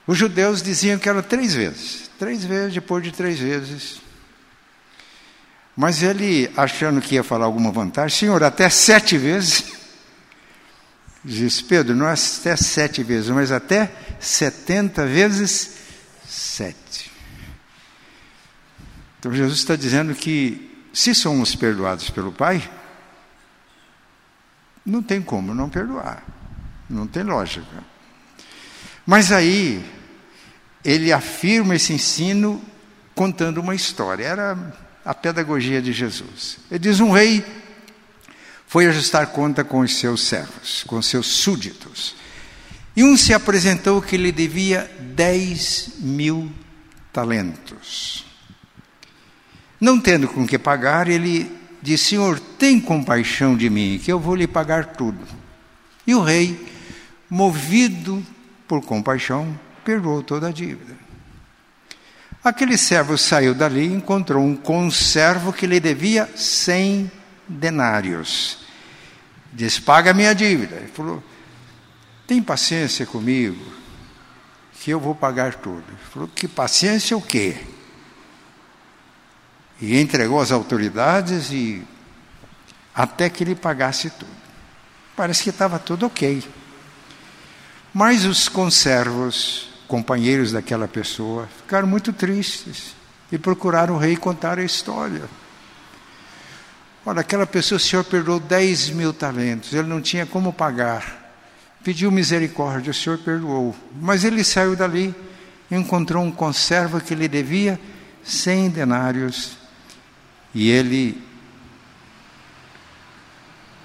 Os 0.06 0.16
judeus 0.16 0.62
diziam 0.62 0.98
que 0.98 1.08
era 1.08 1.22
três 1.22 1.54
vezes. 1.54 2.10
Três 2.18 2.44
vezes, 2.44 2.74
depois 2.74 3.04
de 3.04 3.12
três 3.12 3.38
vezes. 3.38 4.00
Mas 5.76 6.02
ele, 6.02 6.50
achando 6.56 7.00
que 7.00 7.14
ia 7.14 7.22
falar 7.22 7.44
alguma 7.44 7.70
vantagem, 7.70 8.18
Senhor, 8.18 8.42
até 8.42 8.68
sete 8.68 9.16
vezes. 9.16 9.64
Diz 11.24 11.60
Pedro, 11.60 11.94
não 11.94 12.08
é 12.08 12.14
até 12.14 12.56
sete 12.56 13.02
vezes, 13.02 13.28
mas 13.30 13.52
até 13.52 13.92
setenta 14.18 15.06
vezes 15.06 15.72
sete. 16.26 17.07
Então 19.18 19.32
Jesus 19.32 19.58
está 19.58 19.76
dizendo 19.76 20.14
que 20.14 20.86
se 20.92 21.14
somos 21.14 21.54
perdoados 21.54 22.10
pelo 22.10 22.32
Pai, 22.32 22.68
não 24.84 25.02
tem 25.02 25.20
como 25.20 25.54
não 25.54 25.68
perdoar. 25.68 26.24
Não 26.88 27.06
tem 27.06 27.22
lógica. 27.22 27.84
Mas 29.04 29.30
aí, 29.30 29.84
ele 30.84 31.12
afirma 31.12 31.74
esse 31.74 31.92
ensino 31.92 32.62
contando 33.14 33.58
uma 33.58 33.74
história. 33.74 34.24
Era 34.24 34.74
a 35.04 35.14
pedagogia 35.14 35.82
de 35.82 35.92
Jesus. 35.92 36.58
Ele 36.70 36.78
diz: 36.78 37.00
um 37.00 37.10
rei 37.10 37.44
foi 38.66 38.86
ajustar 38.86 39.26
conta 39.28 39.64
com 39.64 39.80
os 39.80 39.96
seus 39.96 40.22
servos, 40.22 40.84
com 40.86 40.96
os 40.96 41.06
seus 41.06 41.26
súditos. 41.26 42.16
E 42.96 43.04
um 43.04 43.16
se 43.16 43.32
apresentou 43.32 44.02
que 44.02 44.16
lhe 44.16 44.32
devia 44.32 44.90
10 45.00 46.00
mil 46.00 46.50
talentos. 47.12 48.27
Não 49.80 50.00
tendo 50.00 50.26
com 50.28 50.46
que 50.46 50.58
pagar, 50.58 51.08
ele 51.08 51.50
disse: 51.80 52.10
Senhor, 52.10 52.38
tem 52.38 52.80
compaixão 52.80 53.56
de 53.56 53.70
mim, 53.70 54.00
que 54.02 54.10
eu 54.10 54.18
vou 54.18 54.34
lhe 54.34 54.46
pagar 54.46 54.86
tudo. 54.86 55.24
E 56.06 56.14
o 56.14 56.22
rei, 56.22 56.66
movido 57.28 58.24
por 58.66 58.82
compaixão, 58.82 59.58
perdoou 59.84 60.22
toda 60.22 60.48
a 60.48 60.52
dívida. 60.52 60.96
Aquele 62.42 62.76
servo 62.76 63.18
saiu 63.18 63.54
dali 63.54 63.86
e 63.86 63.94
encontrou 63.94 64.44
um 64.44 64.56
conservo 64.56 65.52
que 65.52 65.66
lhe 65.66 65.80
devia 65.80 66.28
cem 66.36 67.10
denários. 67.46 68.58
Disse: 69.52 69.80
Paga 69.80 70.12
minha 70.12 70.34
dívida. 70.34 70.76
Ele 70.76 70.88
falou: 70.88 71.22
Tem 72.26 72.42
paciência 72.42 73.06
comigo, 73.06 73.64
que 74.80 74.90
eu 74.90 74.98
vou 75.00 75.14
pagar 75.14 75.54
tudo. 75.54 75.84
Ele 75.88 75.98
falou: 76.12 76.28
Que 76.34 76.48
paciência 76.48 77.16
o 77.16 77.22
quê? 77.22 77.56
E 79.80 80.00
entregou 80.00 80.40
às 80.40 80.50
autoridades 80.50 81.50
e 81.52 81.82
até 82.94 83.30
que 83.30 83.44
ele 83.44 83.54
pagasse 83.54 84.10
tudo. 84.10 84.30
Parece 85.16 85.42
que 85.42 85.50
estava 85.50 85.78
tudo 85.78 86.06
ok. 86.06 86.42
Mas 87.92 88.24
os 88.24 88.48
conservos, 88.48 89.68
companheiros 89.86 90.52
daquela 90.52 90.88
pessoa, 90.88 91.48
ficaram 91.62 91.86
muito 91.86 92.12
tristes 92.12 92.94
e 93.30 93.38
procuraram 93.38 93.94
o 93.94 93.98
rei 93.98 94.16
contar 94.16 94.58
a 94.58 94.64
história. 94.64 95.24
Olha, 97.04 97.20
aquela 97.20 97.46
pessoa, 97.46 97.76
o 97.76 97.80
senhor 97.80 98.04
perdoou 98.04 98.38
10 98.38 98.90
mil 98.90 99.12
talentos, 99.12 99.72
ele 99.72 99.88
não 99.88 100.00
tinha 100.00 100.26
como 100.26 100.52
pagar. 100.52 101.32
Pediu 101.82 102.10
misericórdia, 102.10 102.90
o 102.90 102.94
senhor 102.94 103.18
perdoou. 103.18 103.74
Mas 104.00 104.24
ele 104.24 104.44
saiu 104.44 104.76
dali, 104.76 105.14
encontrou 105.70 106.22
um 106.22 106.30
conservo 106.30 107.00
que 107.00 107.14
lhe 107.14 107.26
devia 107.26 107.80
100 108.22 108.70
denários 108.70 109.57
e 110.54 110.70
ele 110.70 111.22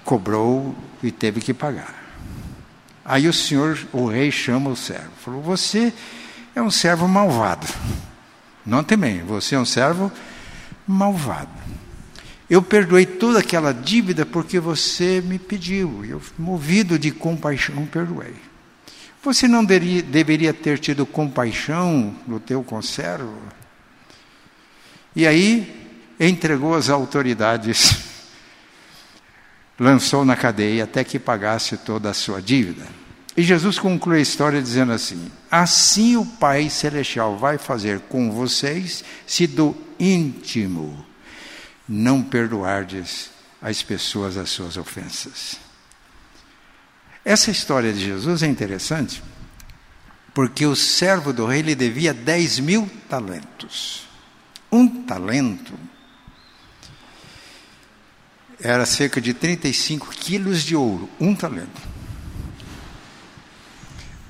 cobrou 0.04 0.76
e 1.02 1.10
teve 1.10 1.40
que 1.40 1.54
pagar. 1.54 2.02
Aí 3.04 3.28
o 3.28 3.32
senhor, 3.32 3.78
o 3.92 4.06
rei, 4.06 4.30
chama 4.30 4.70
o 4.70 4.76
servo. 4.76 5.10
Falou: 5.22 5.42
Você 5.42 5.92
é 6.54 6.62
um 6.62 6.70
servo 6.70 7.06
malvado. 7.06 7.66
Não 8.64 8.82
temei, 8.82 9.20
você 9.20 9.54
é 9.54 9.58
um 9.58 9.64
servo 9.64 10.10
malvado. 10.86 11.50
Eu 12.48 12.62
perdoei 12.62 13.04
toda 13.04 13.40
aquela 13.40 13.72
dívida 13.72 14.24
porque 14.24 14.58
você 14.58 15.20
me 15.20 15.38
pediu. 15.38 16.04
Eu, 16.04 16.20
movido 16.38 16.98
de 16.98 17.10
compaixão, 17.10 17.86
perdoei. 17.86 18.34
Você 19.22 19.48
não 19.48 19.64
deveria, 19.64 20.02
deveria 20.02 20.52
ter 20.52 20.78
tido 20.78 21.06
compaixão 21.06 22.14
do 22.26 22.38
teu 22.38 22.62
conservo? 22.62 23.38
E 25.16 25.26
aí 25.26 25.83
entregou 26.18 26.74
às 26.74 26.88
autoridades, 26.88 27.98
lançou 29.78 30.24
na 30.24 30.36
cadeia 30.36 30.84
até 30.84 31.02
que 31.04 31.18
pagasse 31.18 31.76
toda 31.78 32.10
a 32.10 32.14
sua 32.14 32.40
dívida. 32.40 32.86
E 33.36 33.42
Jesus 33.42 33.78
conclui 33.78 34.18
a 34.18 34.22
história 34.22 34.62
dizendo 34.62 34.92
assim: 34.92 35.30
Assim 35.50 36.16
o 36.16 36.24
Pai 36.24 36.70
Celestial 36.70 37.36
vai 37.36 37.58
fazer 37.58 38.00
com 38.00 38.30
vocês 38.30 39.04
se 39.26 39.46
do 39.46 39.76
íntimo 39.98 41.04
não 41.88 42.22
perdoardes 42.22 43.30
as 43.60 43.82
pessoas 43.82 44.36
as 44.36 44.50
suas 44.50 44.76
ofensas. 44.76 45.56
Essa 47.24 47.50
história 47.50 47.92
de 47.92 48.00
Jesus 48.00 48.42
é 48.42 48.46
interessante 48.46 49.22
porque 50.34 50.66
o 50.66 50.74
servo 50.74 51.32
do 51.32 51.46
rei 51.46 51.62
lhe 51.62 51.74
devia 51.74 52.12
10 52.12 52.58
mil 52.58 52.90
talentos. 53.08 54.06
Um 54.70 55.04
talento 55.04 55.72
era 58.64 58.84
cerca 58.86 59.20
de 59.20 59.34
35 59.34 60.08
quilos 60.08 60.62
de 60.62 60.74
ouro, 60.74 61.06
um 61.20 61.34
talento. 61.34 61.82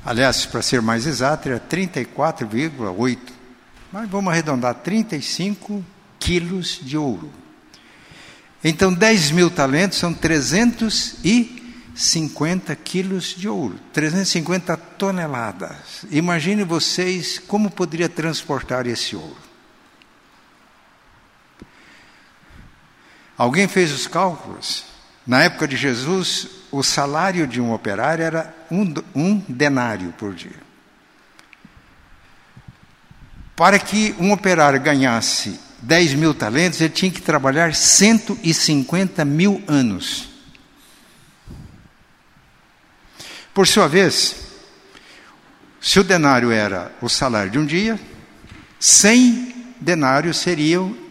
Aliás, 0.05 0.45
para 0.45 0.61
ser 0.61 0.83
mais 0.83 1.07
exato, 1.07 1.49
era 1.49 1.61
34,8. 1.61 3.19
Mas 3.93 4.11
vamos 4.11 4.33
arredondar, 4.33 4.75
35 4.75 5.85
quilos 6.19 6.81
de 6.83 6.99
ouro. 6.99 7.31
Então, 8.63 8.93
10 8.93 9.31
mil 9.31 9.49
talentos 9.51 9.97
são 9.99 10.13
350 10.13 12.77
quilos 12.77 13.35
de 13.37 13.49
ouro, 13.49 13.81
350 13.93 14.77
toneladas. 14.77 16.05
Imagine 16.11 16.65
vocês 16.65 17.39
como 17.39 17.71
poderia 17.71 18.09
transportar 18.09 18.85
esse 18.87 19.15
ouro. 19.15 19.54
Alguém 23.37 23.67
fez 23.67 23.93
os 23.93 24.07
cálculos? 24.07 24.85
Na 25.27 25.43
época 25.43 25.67
de 25.67 25.77
Jesus, 25.77 26.49
o 26.71 26.83
salário 26.83 27.47
de 27.47 27.61
um 27.61 27.73
operário 27.73 28.25
era 28.25 28.55
um, 28.71 28.95
um 29.15 29.39
denário 29.49 30.13
por 30.19 30.35
dia. 30.35 30.63
Para 33.57 33.79
que 33.79 34.15
um 34.19 34.33
operário 34.33 34.81
ganhasse 34.81 35.59
10 35.83 36.15
mil 36.15 36.35
talentos, 36.35 36.81
ele 36.81 36.93
tinha 36.93 37.11
que 37.11 37.21
trabalhar 37.21 37.75
150 37.75 39.25
mil 39.25 39.63
anos. 39.67 40.29
Por 43.53 43.67
sua 43.67 43.87
vez, 43.87 44.35
se 45.81 46.01
o 46.01 46.05
denário 46.05 46.51
era 46.51 46.93
o 47.01 47.09
salário 47.09 47.51
de 47.51 47.59
um 47.59 47.67
dia, 47.67 48.01
100 48.81 49.75
denários 49.81 50.39
seriam 50.39 51.04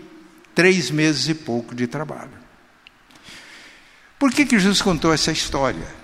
três 0.54 0.92
meses 0.92 1.28
e 1.30 1.34
pouco 1.34 1.74
de 1.76 1.88
trabalho. 1.88 2.44
Por 4.20 4.32
que, 4.32 4.46
que 4.46 4.58
Jesus 4.58 4.82
contou 4.82 5.14
essa 5.14 5.32
história? 5.32 6.04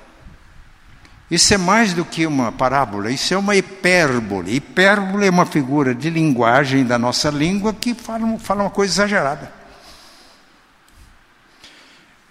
Isso 1.31 1.53
é 1.53 1.57
mais 1.57 1.93
do 1.93 2.03
que 2.03 2.25
uma 2.25 2.51
parábola, 2.51 3.11
isso 3.11 3.33
é 3.33 3.37
uma 3.37 3.55
hipérbole. 3.55 4.55
Hipérbole 4.55 5.27
é 5.27 5.29
uma 5.29 5.45
figura 5.45 5.93
de 5.93 6.09
linguagem 6.09 6.83
da 6.83 6.97
nossa 6.97 7.29
língua 7.29 7.73
que 7.73 7.93
fala, 7.93 8.39
fala 8.39 8.63
uma 8.63 8.69
coisa 8.69 8.93
exagerada. 8.93 9.53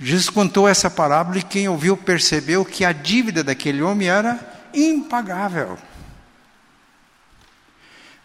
Jesus 0.00 0.28
contou 0.28 0.68
essa 0.68 0.90
parábola 0.90 1.38
e 1.38 1.42
quem 1.42 1.68
ouviu 1.68 1.96
percebeu 1.96 2.64
que 2.64 2.84
a 2.84 2.92
dívida 2.92 3.42
daquele 3.42 3.82
homem 3.82 4.08
era 4.08 4.38
impagável. 4.74 5.78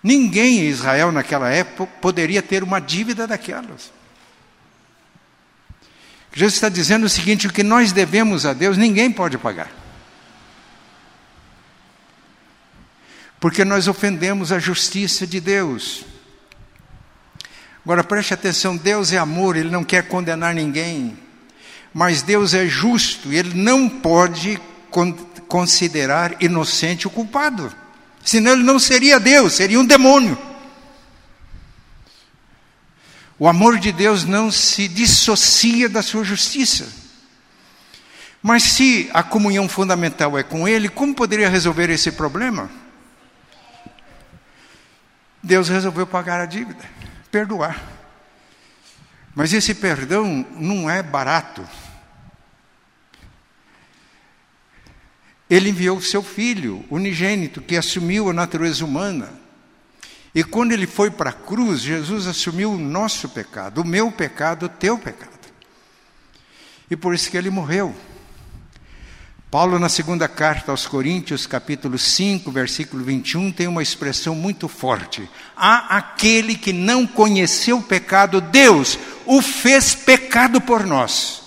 Ninguém 0.04 0.60
em 0.60 0.68
Israel 0.68 1.14
naquela 1.14 1.50
época 1.50 1.92
poderia 2.02 2.42
ter 2.42 2.62
uma 2.62 2.82
dívida 2.82 3.26
daquelas. 3.26 3.92
Jesus 6.34 6.56
está 6.56 6.68
dizendo 6.68 7.06
o 7.06 7.10
seguinte: 7.10 7.48
o 7.48 7.54
que 7.54 7.64
nós 7.64 7.94
devemos 7.94 8.46
a 8.46 8.52
Deus, 8.54 8.76
ninguém 8.76 9.10
pode 9.10 9.38
pagar. 9.38 9.72
Porque 13.40 13.64
nós 13.64 13.88
ofendemos 13.88 14.52
a 14.52 14.60
justiça 14.60 15.26
de 15.26 15.40
Deus. 15.40 16.04
Agora 17.86 18.04
preste 18.04 18.34
atenção: 18.34 18.76
Deus 18.76 19.14
é 19.14 19.18
amor, 19.18 19.56
Ele 19.56 19.70
não 19.70 19.84
quer 19.84 20.08
condenar 20.08 20.54
ninguém. 20.54 21.18
Mas 21.94 22.22
Deus 22.22 22.54
é 22.54 22.66
justo, 22.66 23.32
Ele 23.32 23.54
não 23.54 23.88
pode 23.88 24.60
considerar 25.48 26.42
inocente 26.42 27.08
o 27.08 27.12
culpado. 27.12 27.74
Senão 28.24 28.54
Ele 28.54 28.64
não 28.64 28.80
seria 28.80 29.20
Deus, 29.20 29.54
seria 29.54 29.80
um 29.80 29.86
demônio. 29.86 30.38
O 33.38 33.48
amor 33.48 33.78
de 33.78 33.92
Deus 33.92 34.24
não 34.24 34.52
se 34.52 34.88
dissocia 34.88 35.90
da 35.90 36.02
sua 36.02 36.24
justiça. 36.24 36.88
Mas 38.42 38.64
se 38.64 39.10
a 39.14 39.24
comunhão 39.24 39.68
fundamental 39.68 40.38
é 40.38 40.44
com 40.44 40.68
Ele, 40.68 40.90
como 40.90 41.16
poderia 41.16 41.50
resolver 41.50 41.90
esse 41.90 42.12
problema? 42.12 42.70
Deus 45.42 45.68
resolveu 45.68 46.08
pagar 46.08 46.40
a 46.40 46.46
dívida, 46.46 46.84
perdoar. 47.30 47.82
Mas 49.36 49.52
esse 49.52 49.74
perdão 49.74 50.46
não 50.58 50.90
é 50.90 51.04
barato. 51.04 51.68
Ele 55.54 55.70
enviou 55.70 56.02
seu 56.02 56.24
filho, 56.24 56.84
unigênito, 56.90 57.62
que 57.62 57.78
assumiu 57.78 58.30
a 58.30 58.34
natureza 58.34 58.84
humana 58.84 59.44
e 60.36 60.44
quando 60.44 60.72
ele 60.72 60.88
foi 60.88 61.12
para 61.12 61.30
a 61.30 61.34
cruz, 61.34 61.82
Jesus 61.82 62.26
assumiu 62.26 62.72
o 62.72 62.78
nosso 62.78 63.30
pecado, 63.30 63.82
o 63.82 63.86
meu 63.86 64.12
pecado, 64.12 64.66
o 64.66 64.70
teu 64.70 64.98
pecado. 64.98 65.32
E 66.90 66.96
por 66.96 67.14
isso 67.14 67.30
que 67.30 67.38
ele 67.38 67.52
morreu. 67.52 67.96
Paulo, 69.52 69.78
na 69.78 69.90
segunda 69.90 70.28
carta 70.28 70.72
aos 70.72 70.88
Coríntios, 70.88 71.46
capítulo 71.46 72.00
5, 72.00 72.52
versículo 72.52 73.04
21, 73.04 73.52
tem 73.52 73.68
uma 73.68 73.84
expressão 73.84 74.34
muito 74.34 74.68
forte. 74.68 75.30
Há 75.56 75.96
aquele 75.98 76.56
que 76.56 76.74
não 76.74 77.06
conheceu 77.06 77.78
o 77.78 77.84
pecado, 77.84 78.42
Deus 78.42 78.98
o 79.28 79.40
fez 79.40 79.94
pecado 79.94 80.60
por 80.60 80.84
nós, 80.84 81.43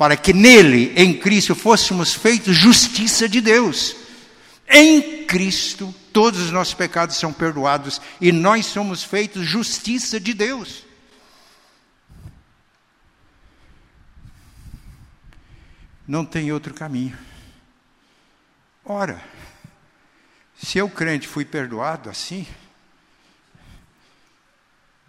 para 0.00 0.16
que 0.16 0.32
nele, 0.32 0.94
em 0.96 1.12
Cristo, 1.12 1.54
fôssemos 1.54 2.14
feitos 2.14 2.56
justiça 2.56 3.28
de 3.28 3.38
Deus. 3.38 3.94
Em 4.66 5.26
Cristo, 5.26 5.94
todos 6.10 6.40
os 6.40 6.50
nossos 6.50 6.72
pecados 6.72 7.16
são 7.16 7.34
perdoados 7.34 8.00
e 8.18 8.32
nós 8.32 8.64
somos 8.64 9.04
feitos 9.04 9.44
justiça 9.44 10.18
de 10.18 10.32
Deus. 10.32 10.86
Não 16.08 16.24
tem 16.24 16.50
outro 16.50 16.72
caminho. 16.72 17.18
Ora, 18.82 19.22
se 20.56 20.78
eu 20.78 20.88
crente 20.88 21.28
fui 21.28 21.44
perdoado 21.44 22.08
assim, 22.08 22.46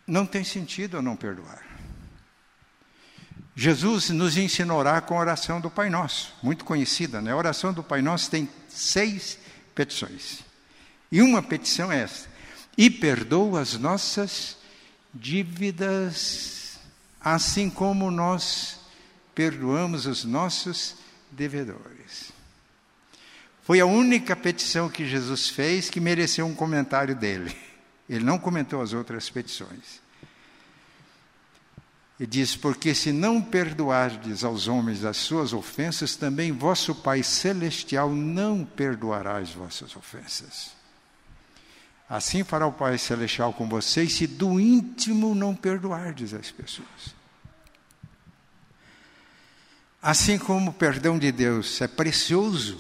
não 0.06 0.26
tem 0.26 0.44
sentido 0.44 0.98
eu 0.98 1.02
não 1.02 1.16
perdoar. 1.16 1.71
Jesus 3.62 4.10
nos 4.10 4.38
ensinou 4.38 4.82
com 5.06 5.16
a 5.16 5.20
oração 5.20 5.62
do 5.62 5.70
Pai 5.70 5.88
Nosso, 5.88 6.34
muito 6.42 6.66
conhecida, 6.66 7.22
né? 7.22 7.32
A 7.32 7.38
oração 7.38 7.72
do 7.72 7.84
Pai 7.84 8.02
Nosso 8.02 8.28
tem 8.32 8.50
seis 8.68 9.38
petições. 9.76 10.40
E 11.12 11.22
uma 11.22 11.44
petição 11.44 11.92
é 11.92 12.02
essa: 12.02 12.28
e 12.76 12.90
perdoa 12.90 13.62
as 13.62 13.78
nossas 13.78 14.58
dívidas, 15.14 16.80
assim 17.24 17.70
como 17.70 18.10
nós 18.10 18.80
perdoamos 19.36 20.08
os 20.08 20.26
nossos 20.26 20.96
devedores. 21.30 22.32
Foi 23.62 23.80
a 23.80 23.86
única 23.86 24.36
petição 24.36 24.90
que 24.90 25.08
Jesus 25.08 25.50
fez 25.50 25.88
que 25.88 26.00
mereceu 26.00 26.48
um 26.48 26.56
comentário 26.56 27.16
dele. 27.16 27.56
Ele 28.10 28.26
não 28.26 28.40
comentou 28.40 28.82
as 28.82 28.92
outras 28.92 29.30
petições. 29.30 30.01
E 32.22 32.28
diz: 32.28 32.56
Porque 32.56 32.94
se 32.94 33.12
não 33.12 33.42
perdoardes 33.42 34.44
aos 34.44 34.68
homens 34.68 35.04
as 35.04 35.18
suas 35.18 35.54
ofensas, 35.54 36.16
também 36.16 36.52
vosso 36.52 36.94
Pai 36.94 37.24
Celestial 37.24 38.12
não 38.12 38.64
perdoará 38.64 39.38
as 39.38 39.50
vossas 39.50 39.96
ofensas. 39.96 40.70
Assim 42.08 42.44
fará 42.44 42.68
o 42.68 42.72
Pai 42.72 43.00
Celestial 43.00 43.52
com 43.54 43.68
vocês, 43.68 44.14
se 44.14 44.28
do 44.28 44.60
íntimo 44.60 45.34
não 45.34 45.56
perdoardes 45.56 46.32
as 46.36 46.52
pessoas. 46.52 47.16
Assim 50.00 50.38
como 50.38 50.70
o 50.70 50.74
perdão 50.74 51.18
de 51.18 51.32
Deus 51.32 51.82
é 51.82 51.88
precioso, 51.88 52.80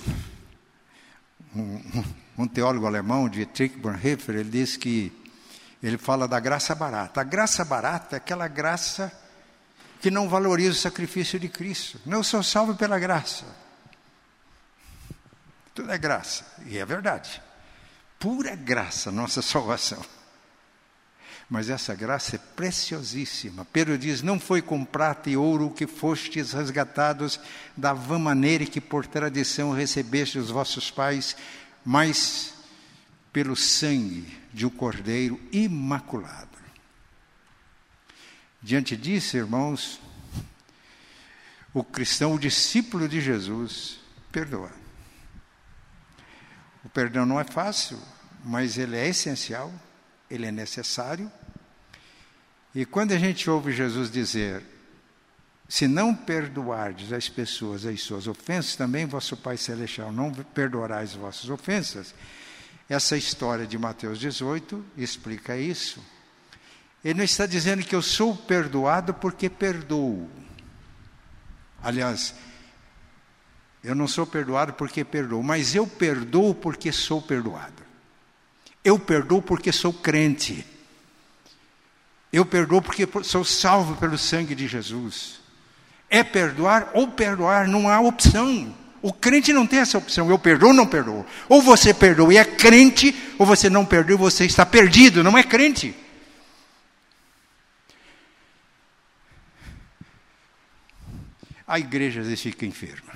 um, 1.55 2.03
um 2.37 2.47
teólogo 2.47 2.85
alemão, 2.85 3.27
Dietrich 3.27 3.75
Bonhoeffer, 3.75 4.35
ele 4.35 4.51
diz 4.51 4.77
que 4.77 5.11
ele 5.81 5.97
fala 5.97 6.27
da 6.27 6.39
graça 6.39 6.75
barata. 6.75 7.21
A 7.21 7.23
graça 7.23 7.65
barata 7.65 8.15
é 8.15 8.17
aquela 8.17 8.47
graça 8.47 9.11
que 10.01 10.09
não 10.09 10.27
valoriza 10.27 10.71
o 10.71 10.75
sacrifício 10.75 11.39
de 11.39 11.47
Cristo. 11.47 12.01
Não 12.05 12.23
sou 12.23 12.41
salvo 12.41 12.75
pela 12.75 12.97
graça. 12.97 13.45
Tudo 15.75 15.91
é 15.91 15.97
graça, 15.97 16.45
e 16.65 16.77
é 16.77 16.85
verdade. 16.85 17.41
Pura 18.19 18.55
graça, 18.55 19.11
nossa 19.11 19.41
salvação. 19.43 20.03
Mas 21.49 21.69
essa 21.69 21.93
graça 21.93 22.37
é 22.37 22.39
preciosíssima. 22.55 23.65
Pedro 23.65 23.97
diz: 23.97 24.21
Não 24.21 24.39
foi 24.39 24.61
com 24.61 24.83
prata 24.83 25.29
e 25.29 25.37
ouro 25.37 25.69
que 25.69 25.85
fostes 25.85 26.53
resgatados 26.53 27.39
da 27.75 27.93
vã 27.93 28.17
maneira 28.17 28.65
que 28.65 28.81
por 28.81 29.05
tradição 29.05 29.71
recebeste 29.71 30.39
os 30.39 30.49
vossos 30.49 30.89
pais, 30.89 31.35
mas 31.85 32.53
pelo 33.33 33.55
sangue 33.55 34.25
de 34.53 34.65
um 34.65 34.69
cordeiro 34.69 35.39
imaculado. 35.51 36.60
Diante 38.61 38.95
disso, 38.95 39.37
irmãos, 39.37 39.99
o 41.73 41.83
cristão, 41.83 42.35
o 42.35 42.39
discípulo 42.39 43.07
de 43.07 43.19
Jesus, 43.19 43.99
perdoa. 44.31 44.71
O 46.83 46.89
perdão 46.89 47.25
não 47.25 47.39
é 47.39 47.43
fácil, 47.43 47.99
mas 48.43 48.77
ele 48.77 48.95
é 48.97 49.07
essencial, 49.07 49.73
ele 50.29 50.45
é 50.45 50.51
necessário. 50.51 51.31
E 52.73 52.85
quando 52.85 53.13
a 53.13 53.17
gente 53.17 53.49
ouve 53.49 53.71
Jesus 53.71 54.11
dizer: 54.11 54.63
Se 55.67 55.87
não 55.87 56.13
perdoardes 56.13 57.11
as 57.11 57.27
pessoas 57.27 57.85
as 57.85 58.01
suas 58.01 58.27
ofensas, 58.27 58.75
também 58.75 59.05
vosso 59.05 59.35
Pai 59.35 59.57
Celestial 59.57 60.11
não 60.11 60.31
perdoará 60.31 60.99
as 60.99 61.13
vossas 61.13 61.49
ofensas. 61.49 62.13
Essa 62.87 63.15
história 63.15 63.65
de 63.65 63.77
Mateus 63.77 64.19
18 64.19 64.85
explica 64.97 65.57
isso. 65.57 66.03
Ele 67.03 67.15
não 67.15 67.23
está 67.23 67.45
dizendo 67.45 67.83
que 67.83 67.95
eu 67.95 68.01
sou 68.01 68.35
perdoado 68.35 69.13
porque 69.13 69.49
perdoo. 69.49 70.29
Aliás, 71.83 72.35
eu 73.83 73.95
não 73.95 74.07
sou 74.07 74.27
perdoado 74.27 74.73
porque 74.73 75.03
perdoo, 75.03 75.41
mas 75.41 75.73
eu 75.73 75.87
perdoo 75.87 76.53
porque 76.53 76.91
sou 76.91 77.21
perdoado. 77.21 77.81
Eu 78.83 78.99
perdoo 78.99 79.41
porque 79.41 79.71
sou 79.71 79.91
crente. 79.91 80.65
Eu 82.31 82.45
perdoo 82.45 82.81
porque 82.81 83.07
sou 83.23 83.43
salvo 83.43 83.95
pelo 83.95 84.17
sangue 84.17 84.53
de 84.53 84.67
Jesus. 84.67 85.39
É 86.09 86.23
perdoar 86.23 86.91
ou 86.93 87.07
perdoar, 87.07 87.67
não 87.67 87.89
há 87.89 87.99
opção. 87.99 88.75
O 89.01 89.11
crente 89.11 89.51
não 89.51 89.65
tem 89.65 89.79
essa 89.79 89.97
opção, 89.97 90.29
eu 90.29 90.37
perdoo 90.37 90.69
ou 90.69 90.75
não 90.75 90.85
perdoo. 90.85 91.25
Ou 91.49 91.61
você 91.63 91.93
perdoa 91.93 92.31
e 92.31 92.37
é 92.37 92.45
crente, 92.45 93.15
ou 93.39 93.45
você 93.45 93.69
não 93.69 93.83
perdoa 93.83 94.13
e 94.13 94.19
você 94.19 94.45
está 94.45 94.63
perdido, 94.63 95.23
não 95.23 95.35
é 95.35 95.43
crente. 95.43 95.95
A 101.71 101.79
igreja 101.79 102.19
às 102.19 102.27
vezes 102.27 102.41
fica 102.41 102.65
enferma. 102.65 103.13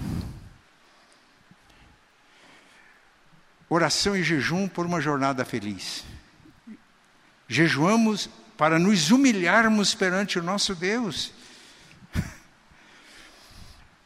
Oração 3.67 4.15
e 4.15 4.23
jejum 4.23 4.65
por 4.65 4.85
uma 4.85 5.01
jornada 5.01 5.43
feliz. 5.43 6.05
Jejuamos 7.49 8.29
para 8.57 8.79
nos 8.79 9.11
humilharmos 9.11 9.93
perante 9.93 10.39
o 10.39 10.41
nosso 10.41 10.73
Deus. 10.73 11.33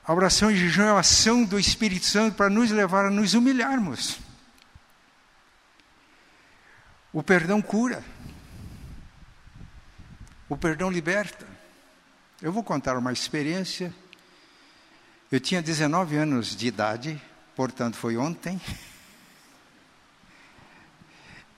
A 0.03 0.11
oração 0.15 0.49
e 0.49 0.57
jejum 0.57 0.81
é 0.81 0.89
a 0.89 0.97
ação 0.97 1.43
do 1.43 1.59
Espírito 1.59 2.07
Santo 2.07 2.35
para 2.35 2.49
nos 2.49 2.71
levar 2.71 3.05
a 3.05 3.11
nos 3.11 3.35
humilharmos. 3.35 4.19
O 7.13 7.21
perdão 7.21 7.61
cura. 7.61 8.03
O 10.49 10.57
perdão 10.57 10.89
liberta. 10.89 11.45
Eu 12.41 12.51
vou 12.51 12.63
contar 12.63 12.97
uma 12.97 13.13
experiência. 13.13 13.93
Eu 15.31 15.39
tinha 15.39 15.61
19 15.61 16.17
anos 16.17 16.55
de 16.55 16.65
idade, 16.65 17.21
portanto 17.55 17.95
foi 17.97 18.17
ontem. 18.17 18.59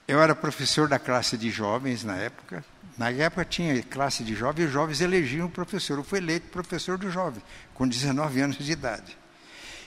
Eu 0.05 0.21
era 0.21 0.35
professor 0.35 0.89
da 0.89 0.99
classe 0.99 1.37
de 1.37 1.49
jovens 1.49 2.03
na 2.03 2.17
época. 2.17 2.65
Na 2.97 3.09
época 3.11 3.45
tinha 3.45 3.81
classe 3.81 4.25
de 4.25 4.35
jovens 4.35 4.63
e 4.63 4.67
os 4.67 4.73
jovens 4.73 4.99
elegiam 4.99 5.47
o 5.47 5.49
professor. 5.49 5.97
Eu 5.97 6.03
fui 6.03 6.19
eleito 6.19 6.49
professor 6.49 6.97
do 6.97 7.09
jovem, 7.09 7.41
com 7.73 7.87
19 7.87 8.41
anos 8.41 8.57
de 8.57 8.73
idade. 8.73 9.17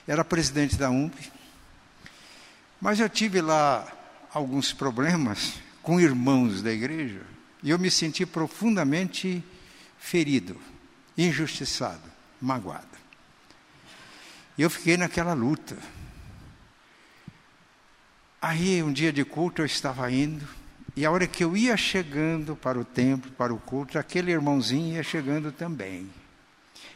Era 0.09 0.25
presidente 0.25 0.77
da 0.77 0.89
UMP. 0.89 1.31
Mas 2.81 3.01
eu 3.01 3.09
tive 3.11 3.43
lá 3.43 3.87
alguns 4.33 4.73
problemas 4.73 5.57
com 5.83 6.01
irmãos 6.01 6.63
da 6.63 6.73
igreja 6.73 7.21
e 7.63 7.69
eu 7.69 7.79
me 7.79 7.91
senti 7.91 8.25
profundamente 8.25 9.45
ferido, 9.99 10.59
injustiçado, 11.19 12.11
magoado. 12.41 13.04
E 14.57 14.63
eu 14.63 14.71
fiquei 14.71 14.97
naquela 14.97 15.33
luta. 15.33 15.77
Aí, 18.41 18.83
um 18.83 18.93
dia 18.93 19.13
de 19.13 19.25
culto, 19.25 19.63
eu 19.63 19.67
estava 19.67 20.11
indo 20.11 20.47
e 20.97 21.05
a 21.05 21.11
hora 21.11 21.27
que 21.27 21.43
eu 21.43 21.57
ia 21.57 21.77
chegando 21.77 22.55
para 22.55 22.79
o 22.79 22.85
templo, 22.85 23.31
para 23.33 23.53
o 23.53 23.59
culto, 23.59 23.99
aquele 23.99 24.31
irmãozinho 24.31 24.95
ia 24.95 25.03
chegando 25.03 25.51
também. 25.51 26.09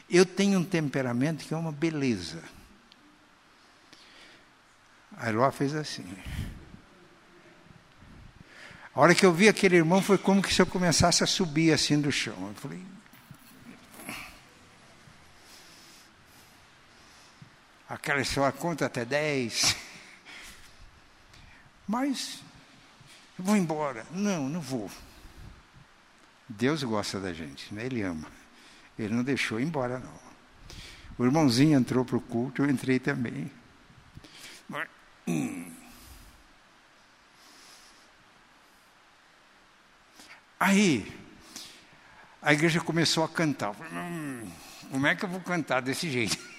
Eu 0.09 0.25
tenho 0.25 0.61
um 0.61 0.65
temperamento 0.65 1.45
que 1.45 1.53
é 1.53 1.57
uma 1.57 1.73
beleza. 1.73 2.43
A 5.17 5.29
Eloá 5.29 5.51
fez 5.51 5.75
assim. 5.75 6.07
A 8.95 9.01
hora 9.01 9.15
que 9.15 9.27
eu 9.27 9.33
vi 9.33 9.49
aquele 9.49 9.77
irmão 9.77 10.01
foi 10.01 10.17
como 10.17 10.43
que 10.43 10.55
se 10.55 10.63
eu 10.63 10.67
começasse 10.67 11.25
a 11.25 11.27
subir 11.27 11.73
assim 11.73 12.01
do 12.01 12.13
chão. 12.13 12.37
Eu 12.49 12.55
falei. 12.55 12.83
Aquela 17.89 18.23
só 18.25 18.51
conta 18.53 18.87
até 18.87 19.05
dez. 19.05 19.75
Mas 21.87 22.43
vou 23.39 23.57
embora. 23.57 24.05
Não, 24.11 24.49
não 24.49 24.61
vou. 24.61 24.91
Deus 26.49 26.83
gosta 26.83 27.19
da 27.19 27.33
gente, 27.33 27.73
né? 27.73 27.87
Ele 27.87 28.03
ama. 28.03 28.31
Ele 28.99 29.15
não 29.15 29.25
deixou 29.25 29.59
embora, 29.59 29.99
não. 29.99 30.29
O 31.17 31.25
irmãozinho 31.25 31.79
entrou 31.79 32.05
para 32.05 32.17
o 32.17 32.21
culto, 32.21 32.63
eu 32.63 32.71
entrei 32.71 32.99
também. 32.99 33.51
Hum. 35.27 35.71
Aí, 40.59 41.13
a 42.41 42.53
igreja 42.53 42.81
começou 42.81 43.25
a 43.25 43.29
cantar. 43.29 43.75
Hum, 43.93 44.51
como 44.91 45.07
é 45.07 45.15
que 45.15 45.25
eu 45.25 45.29
vou 45.29 45.41
cantar 45.41 45.81
desse 45.81 46.11
jeito? 46.11 46.58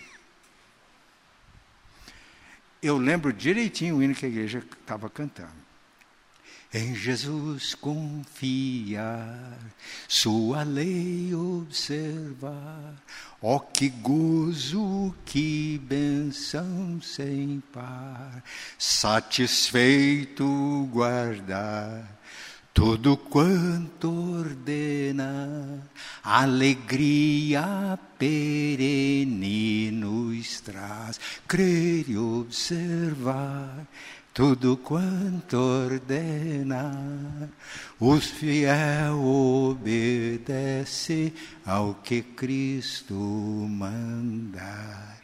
Eu 2.81 2.97
lembro 2.97 3.33
direitinho 3.33 3.97
o 3.97 4.03
hino 4.03 4.15
que 4.15 4.25
a 4.25 4.29
igreja 4.29 4.59
estava 4.59 5.09
cantando. 5.09 5.69
Em 6.71 6.93
Jesus 6.93 7.73
confiar, 7.73 9.57
Sua 10.07 10.61
lei 10.61 11.33
observar, 11.33 12.93
ó 13.41 13.55
oh, 13.55 13.59
que 13.59 13.89
gozo, 13.89 15.15
que 15.25 15.79
benção 15.83 17.01
sem 17.01 17.59
par, 17.73 18.43
satisfeito 18.77 20.45
guardar 20.91 22.18
tudo 22.79 23.17
quanto 23.17 24.39
ordena, 24.39 25.85
alegria 26.23 27.99
perene 28.17 29.91
nos 29.91 30.61
traz, 30.61 31.19
crer 31.45 32.05
e 32.07 32.17
observar 32.17 33.85
tudo 34.33 34.77
quanto 34.77 35.57
ordena, 35.57 37.49
os 37.99 38.27
fiel 38.27 39.25
obedece 39.25 41.33
ao 41.65 41.95
que 41.95 42.21
Cristo 42.21 43.13
mandar. 43.13 45.17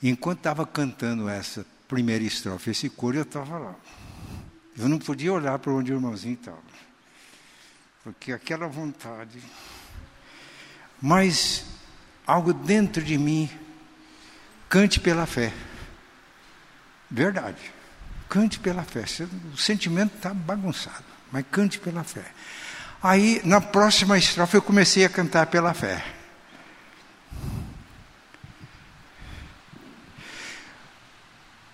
Enquanto 0.00 0.38
estava 0.38 0.64
cantando 0.64 1.28
essa 1.28 1.66
primeira 1.88 2.22
estrofe, 2.22 2.70
esse 2.70 2.88
coro, 2.88 3.16
eu 3.16 3.22
estava 3.22 3.58
lá. 3.58 3.74
Eu 4.78 4.88
não 4.88 4.98
podia 4.98 5.32
olhar 5.32 5.58
para 5.58 5.72
onde 5.72 5.92
o 5.92 5.96
irmãozinho 5.96 6.34
estava, 6.34 6.58
porque 8.02 8.32
aquela 8.32 8.66
vontade. 8.66 9.42
Mas 11.00 11.64
algo 12.26 12.52
dentro 12.52 13.02
de 13.02 13.18
mim, 13.18 13.50
cante 14.68 15.00
pela 15.00 15.26
fé. 15.26 15.52
Verdade. 17.10 17.72
Cante 18.28 18.60
pela 18.60 18.84
fé. 18.84 19.04
O 19.52 19.56
sentimento 19.56 20.14
está 20.16 20.32
bagunçado, 20.32 21.04
mas 21.32 21.44
cante 21.50 21.78
pela 21.78 22.04
fé. 22.04 22.24
Aí, 23.02 23.40
na 23.44 23.60
próxima 23.60 24.16
estrofe, 24.18 24.56
eu 24.56 24.62
comecei 24.62 25.04
a 25.04 25.08
cantar 25.08 25.46
pela 25.46 25.74
fé. 25.74 26.19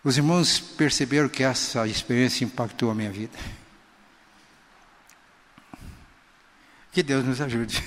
Os 0.04 0.18
irmãos 0.18 0.60
perceberam 0.60 1.30
que 1.30 1.44
essa 1.44 1.86
experiência 1.86 2.44
impactou 2.44 2.90
a 2.90 2.96
minha 2.96 3.12
vida. 3.12 3.38
Que 6.94 7.02
Deus 7.02 7.26
nos 7.26 7.42
ajude. 7.42 7.84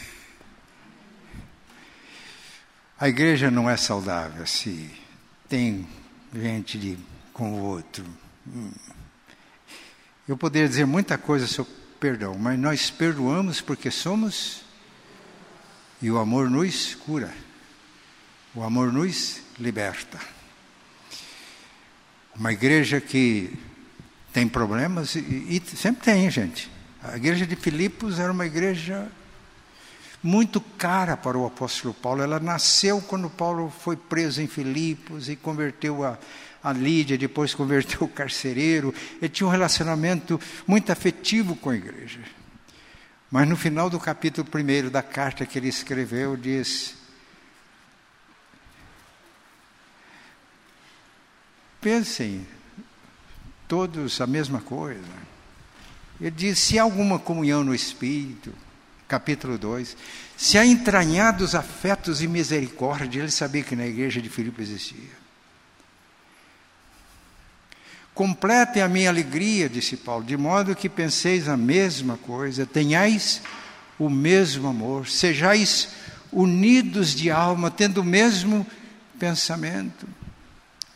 A 2.99 3.09
igreja 3.09 3.53
não 3.53 3.71
é 3.71 3.77
saudável 3.77 4.45
se 4.47 4.91
tem 5.49 5.87
gente 6.35 6.77
de, 6.77 6.99
com 7.33 7.53
o 7.53 7.63
outro. 7.63 8.05
Hum. 8.45 8.73
Eu 10.27 10.37
poderia 10.37 10.69
dizer 10.69 10.87
muita 10.87 11.17
coisa 11.17 11.47
sobre 11.47 11.73
perdão, 12.01 12.37
mas 12.37 12.59
nós 12.59 12.91
perdoamos 12.91 13.61
porque 13.61 13.93
somos 13.93 14.65
e 16.03 16.11
o 16.11 16.19
amor 16.19 16.51
nos 16.51 16.97
cura. 16.97 17.33
O 18.57 18.63
amor 18.65 18.93
nos 18.93 19.41
liberta. 19.57 20.19
Uma 22.35 22.53
igreja 22.53 23.01
que 23.01 23.57
tem 24.33 24.49
problemas, 24.49 25.15
e, 25.15 25.21
e 25.21 25.77
sempre 25.77 26.03
tem, 26.03 26.29
gente. 26.29 26.76
A 27.13 27.17
igreja 27.17 27.47
de 27.47 27.55
Filipos 27.55 28.19
era 28.19 28.33
uma 28.33 28.47
igreja 28.47 29.11
muito 30.23 30.61
cara 30.61 31.17
para 31.17 31.39
o 31.39 31.47
apóstolo 31.47 31.95
Paulo. 31.95 32.23
Ela 32.23 32.41
nasceu 32.41 33.01
quando 33.01 33.31
Paulo 33.31 33.73
foi 33.81 33.97
preso 33.97 34.43
em 34.43 34.47
Filipos 34.47 35.29
e 35.29 35.37
converteu 35.37 36.05
a, 36.05 36.19
a 36.63 36.73
Lídia, 36.73 37.17
depois 37.17 37.55
converteu 37.55 38.03
o 38.03 38.09
carcereiro. 38.09 38.93
Ele 39.21 39.29
tinha 39.29 39.47
um 39.47 39.51
relacionamento 39.51 40.41
muito 40.67 40.91
afetivo 40.91 41.55
com 41.55 41.71
a 41.71 41.77
igreja. 41.77 42.21
Mas 43.31 43.49
no 43.49 43.57
final 43.57 43.89
do 43.89 44.01
capítulo 44.01 44.47
1 44.53 44.91
da 44.91 45.03
carta 45.03 45.47
que 45.47 45.59
ele 45.59 45.69
escreveu, 45.69 46.37
diz: 46.37 46.97
Pensem, 51.81 52.47
todos 53.69 54.21
a 54.21 54.27
mesma 54.27 54.61
coisa. 54.61 55.36
Ele 56.21 56.31
diz: 56.31 56.59
se 56.59 56.79
há 56.79 56.83
alguma 56.83 57.19
comunhão 57.19 57.63
no 57.63 57.75
Espírito, 57.75 58.53
capítulo 59.07 59.59
2, 59.59 59.97
se 60.37 60.59
há 60.59 60.65
entranhados 60.65 61.55
afetos 61.55 62.23
e 62.23 62.29
misericórdia, 62.29 63.21
ele 63.21 63.31
sabia 63.31 63.63
que 63.63 63.77
na 63.77 63.87
igreja 63.87 64.21
de 64.21 64.29
Filipe 64.29 64.63
existia. 64.63 65.27
Completem 68.15 68.83
a 68.83 68.89
minha 68.89 69.11
alegria, 69.11 69.69
disse 69.69 69.95
Paulo, 69.95 70.25
de 70.25 70.39
modo 70.39 70.75
que 70.75 70.89
penseis 70.89 71.49
a 71.49 71.57
mesma 71.57 72.17
coisa, 72.17 72.65
tenhais 72.65 73.43
o 73.99 74.09
mesmo 74.09 74.69
amor, 74.69 75.07
sejais 75.07 75.91
unidos 76.33 77.15
de 77.15 77.31
alma, 77.31 77.71
tendo 77.71 78.01
o 78.01 78.05
mesmo 78.05 78.67
pensamento. 79.19 80.09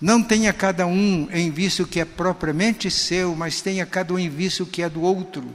Não 0.01 0.23
tenha 0.23 0.53
cada 0.53 0.87
um 0.87 1.29
em 1.31 1.51
vista 1.51 1.83
o 1.83 1.87
que 1.87 2.01
é 2.01 2.05
propriamente 2.05 2.91
seu, 2.91 3.37
mas 3.37 3.61
tenha 3.61 3.85
cada 3.85 4.15
um 4.15 4.19
em 4.19 4.31
vista 4.31 4.63
o 4.63 4.67
que 4.67 4.83
é 4.83 4.89
do 4.89 5.03
outro. 5.03 5.55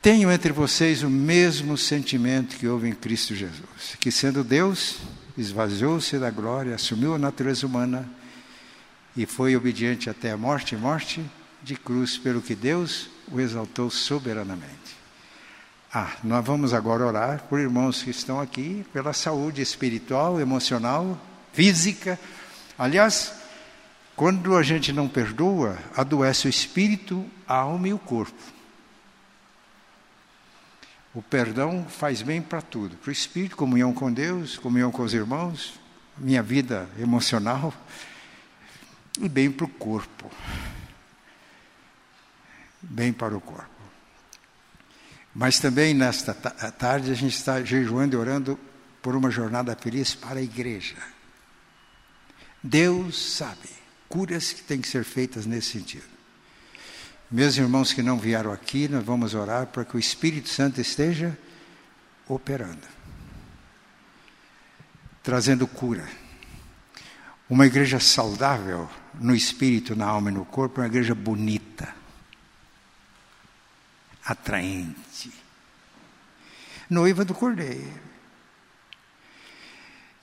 Tenham 0.00 0.32
entre 0.32 0.52
vocês 0.52 1.02
o 1.02 1.10
mesmo 1.10 1.76
sentimento 1.76 2.56
que 2.56 2.66
houve 2.66 2.88
em 2.88 2.92
Cristo 2.92 3.34
Jesus, 3.34 3.96
que 4.00 4.10
sendo 4.10 4.42
Deus, 4.42 4.96
esvaziou-se 5.36 6.18
da 6.18 6.30
glória, 6.30 6.74
assumiu 6.74 7.14
a 7.14 7.18
natureza 7.18 7.66
humana 7.66 8.08
e 9.16 9.26
foi 9.26 9.56
obediente 9.56 10.10
até 10.10 10.32
a 10.32 10.36
morte 10.36 10.76
morte 10.76 11.24
de 11.62 11.76
cruz, 11.76 12.18
pelo 12.18 12.42
que 12.42 12.54
Deus 12.54 13.08
o 13.30 13.40
exaltou 13.40 13.90
soberanamente. 13.90 15.01
Ah, 15.94 16.16
nós 16.24 16.42
vamos 16.42 16.72
agora 16.72 17.04
orar 17.04 17.42
por 17.50 17.60
irmãos 17.60 18.02
que 18.02 18.08
estão 18.08 18.40
aqui, 18.40 18.82
pela 18.94 19.12
saúde 19.12 19.60
espiritual, 19.60 20.40
emocional, 20.40 21.20
física. 21.52 22.18
Aliás, 22.78 23.34
quando 24.16 24.56
a 24.56 24.62
gente 24.62 24.90
não 24.90 25.06
perdoa, 25.06 25.78
adoece 25.94 26.46
o 26.46 26.50
espírito, 26.50 27.28
a 27.46 27.56
alma 27.56 27.88
e 27.88 27.92
o 27.92 27.98
corpo. 27.98 28.42
O 31.14 31.20
perdão 31.20 31.84
faz 31.86 32.22
bem 32.22 32.40
para 32.40 32.62
tudo, 32.62 32.96
para 32.96 33.10
o 33.10 33.12
espírito, 33.12 33.54
comunhão 33.54 33.92
com 33.92 34.10
Deus, 34.10 34.56
comunhão 34.56 34.90
com 34.90 35.02
os 35.02 35.12
irmãos, 35.12 35.78
minha 36.16 36.42
vida 36.42 36.88
emocional 36.98 37.74
e 39.20 39.28
bem 39.28 39.50
para 39.50 39.66
o 39.66 39.68
corpo. 39.68 40.30
Bem 42.80 43.12
para 43.12 43.36
o 43.36 43.40
corpo. 43.42 43.71
Mas 45.34 45.58
também 45.58 45.94
nesta 45.94 46.34
tarde 46.34 47.10
a 47.10 47.14
gente 47.14 47.36
está 47.36 47.62
jejuando 47.62 48.14
e 48.14 48.18
orando 48.18 48.58
por 49.00 49.16
uma 49.16 49.30
jornada 49.30 49.74
feliz 49.74 50.14
para 50.14 50.38
a 50.38 50.42
igreja. 50.42 50.96
Deus 52.62 53.36
sabe 53.36 53.68
curas 54.08 54.52
que 54.52 54.62
têm 54.62 54.80
que 54.80 54.88
ser 54.88 55.04
feitas 55.04 55.46
nesse 55.46 55.70
sentido. 55.70 56.04
Meus 57.30 57.56
irmãos 57.56 57.94
que 57.94 58.02
não 58.02 58.18
vieram 58.18 58.52
aqui, 58.52 58.86
nós 58.88 59.02
vamos 59.02 59.34
orar 59.34 59.66
para 59.68 59.86
que 59.86 59.96
o 59.96 59.98
Espírito 59.98 60.50
Santo 60.50 60.80
esteja 60.80 61.36
operando, 62.28 62.86
trazendo 65.22 65.66
cura. 65.66 66.06
Uma 67.48 67.66
igreja 67.66 67.98
saudável 67.98 68.88
no 69.14 69.34
espírito, 69.34 69.96
na 69.96 70.06
alma 70.06 70.30
e 70.30 70.34
no 70.34 70.44
corpo 70.44 70.80
é 70.80 70.84
uma 70.84 70.88
igreja 70.88 71.14
bonita, 71.14 71.94
atraente, 74.24 75.32
noiva 76.88 77.24
do 77.24 77.34
cordeiro. 77.34 78.00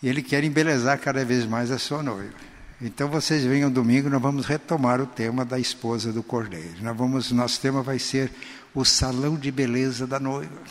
E 0.01 0.07
ele 0.07 0.21
quer 0.21 0.43
embelezar 0.43 0.99
cada 0.99 1.25
vez 1.25 1.45
mais 1.45 1.71
a 1.71 1.77
sua 1.77 2.01
noiva. 2.01 2.49
Então 2.81 3.09
vocês 3.09 3.43
venham 3.43 3.69
domingo, 3.69 4.09
nós 4.09 4.21
vamos 4.21 4.45
retomar 4.45 5.01
o 5.01 5.05
tema 5.05 5.43
da 5.43 5.59
esposa 5.59 6.13
do 6.13 6.23
cordeiro. 6.23 6.81
Nós 6.81 6.95
vamos, 6.95 7.31
nosso 7.31 7.59
tema 7.59 7.83
vai 7.83 7.99
ser 7.99 8.31
o 8.73 8.85
salão 8.85 9.35
de 9.35 9.51
beleza 9.51 10.07
da 10.07 10.19
noiva. 10.19 10.61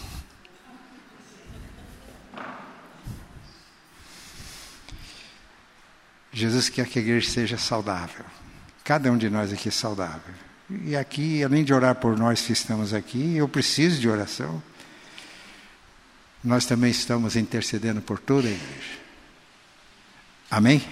Jesus 6.32 6.68
quer 6.68 6.86
que 6.86 6.98
a 6.98 7.02
igreja 7.02 7.28
seja 7.28 7.58
saudável. 7.58 8.24
Cada 8.84 9.10
um 9.12 9.18
de 9.18 9.28
nós 9.28 9.52
aqui 9.52 9.68
é 9.68 9.72
saudável. 9.72 10.47
E 10.70 10.94
aqui, 10.96 11.42
além 11.42 11.64
de 11.64 11.72
orar 11.72 11.94
por 11.94 12.16
nós 12.16 12.42
que 12.42 12.52
estamos 12.52 12.92
aqui, 12.92 13.36
eu 13.36 13.48
preciso 13.48 14.00
de 14.00 14.08
oração. 14.08 14.62
Nós 16.44 16.66
também 16.66 16.90
estamos 16.90 17.36
intercedendo 17.36 18.00
por 18.02 18.18
toda 18.18 18.48
a 18.48 18.50
igreja. 18.50 18.98
Amém? 20.50 20.82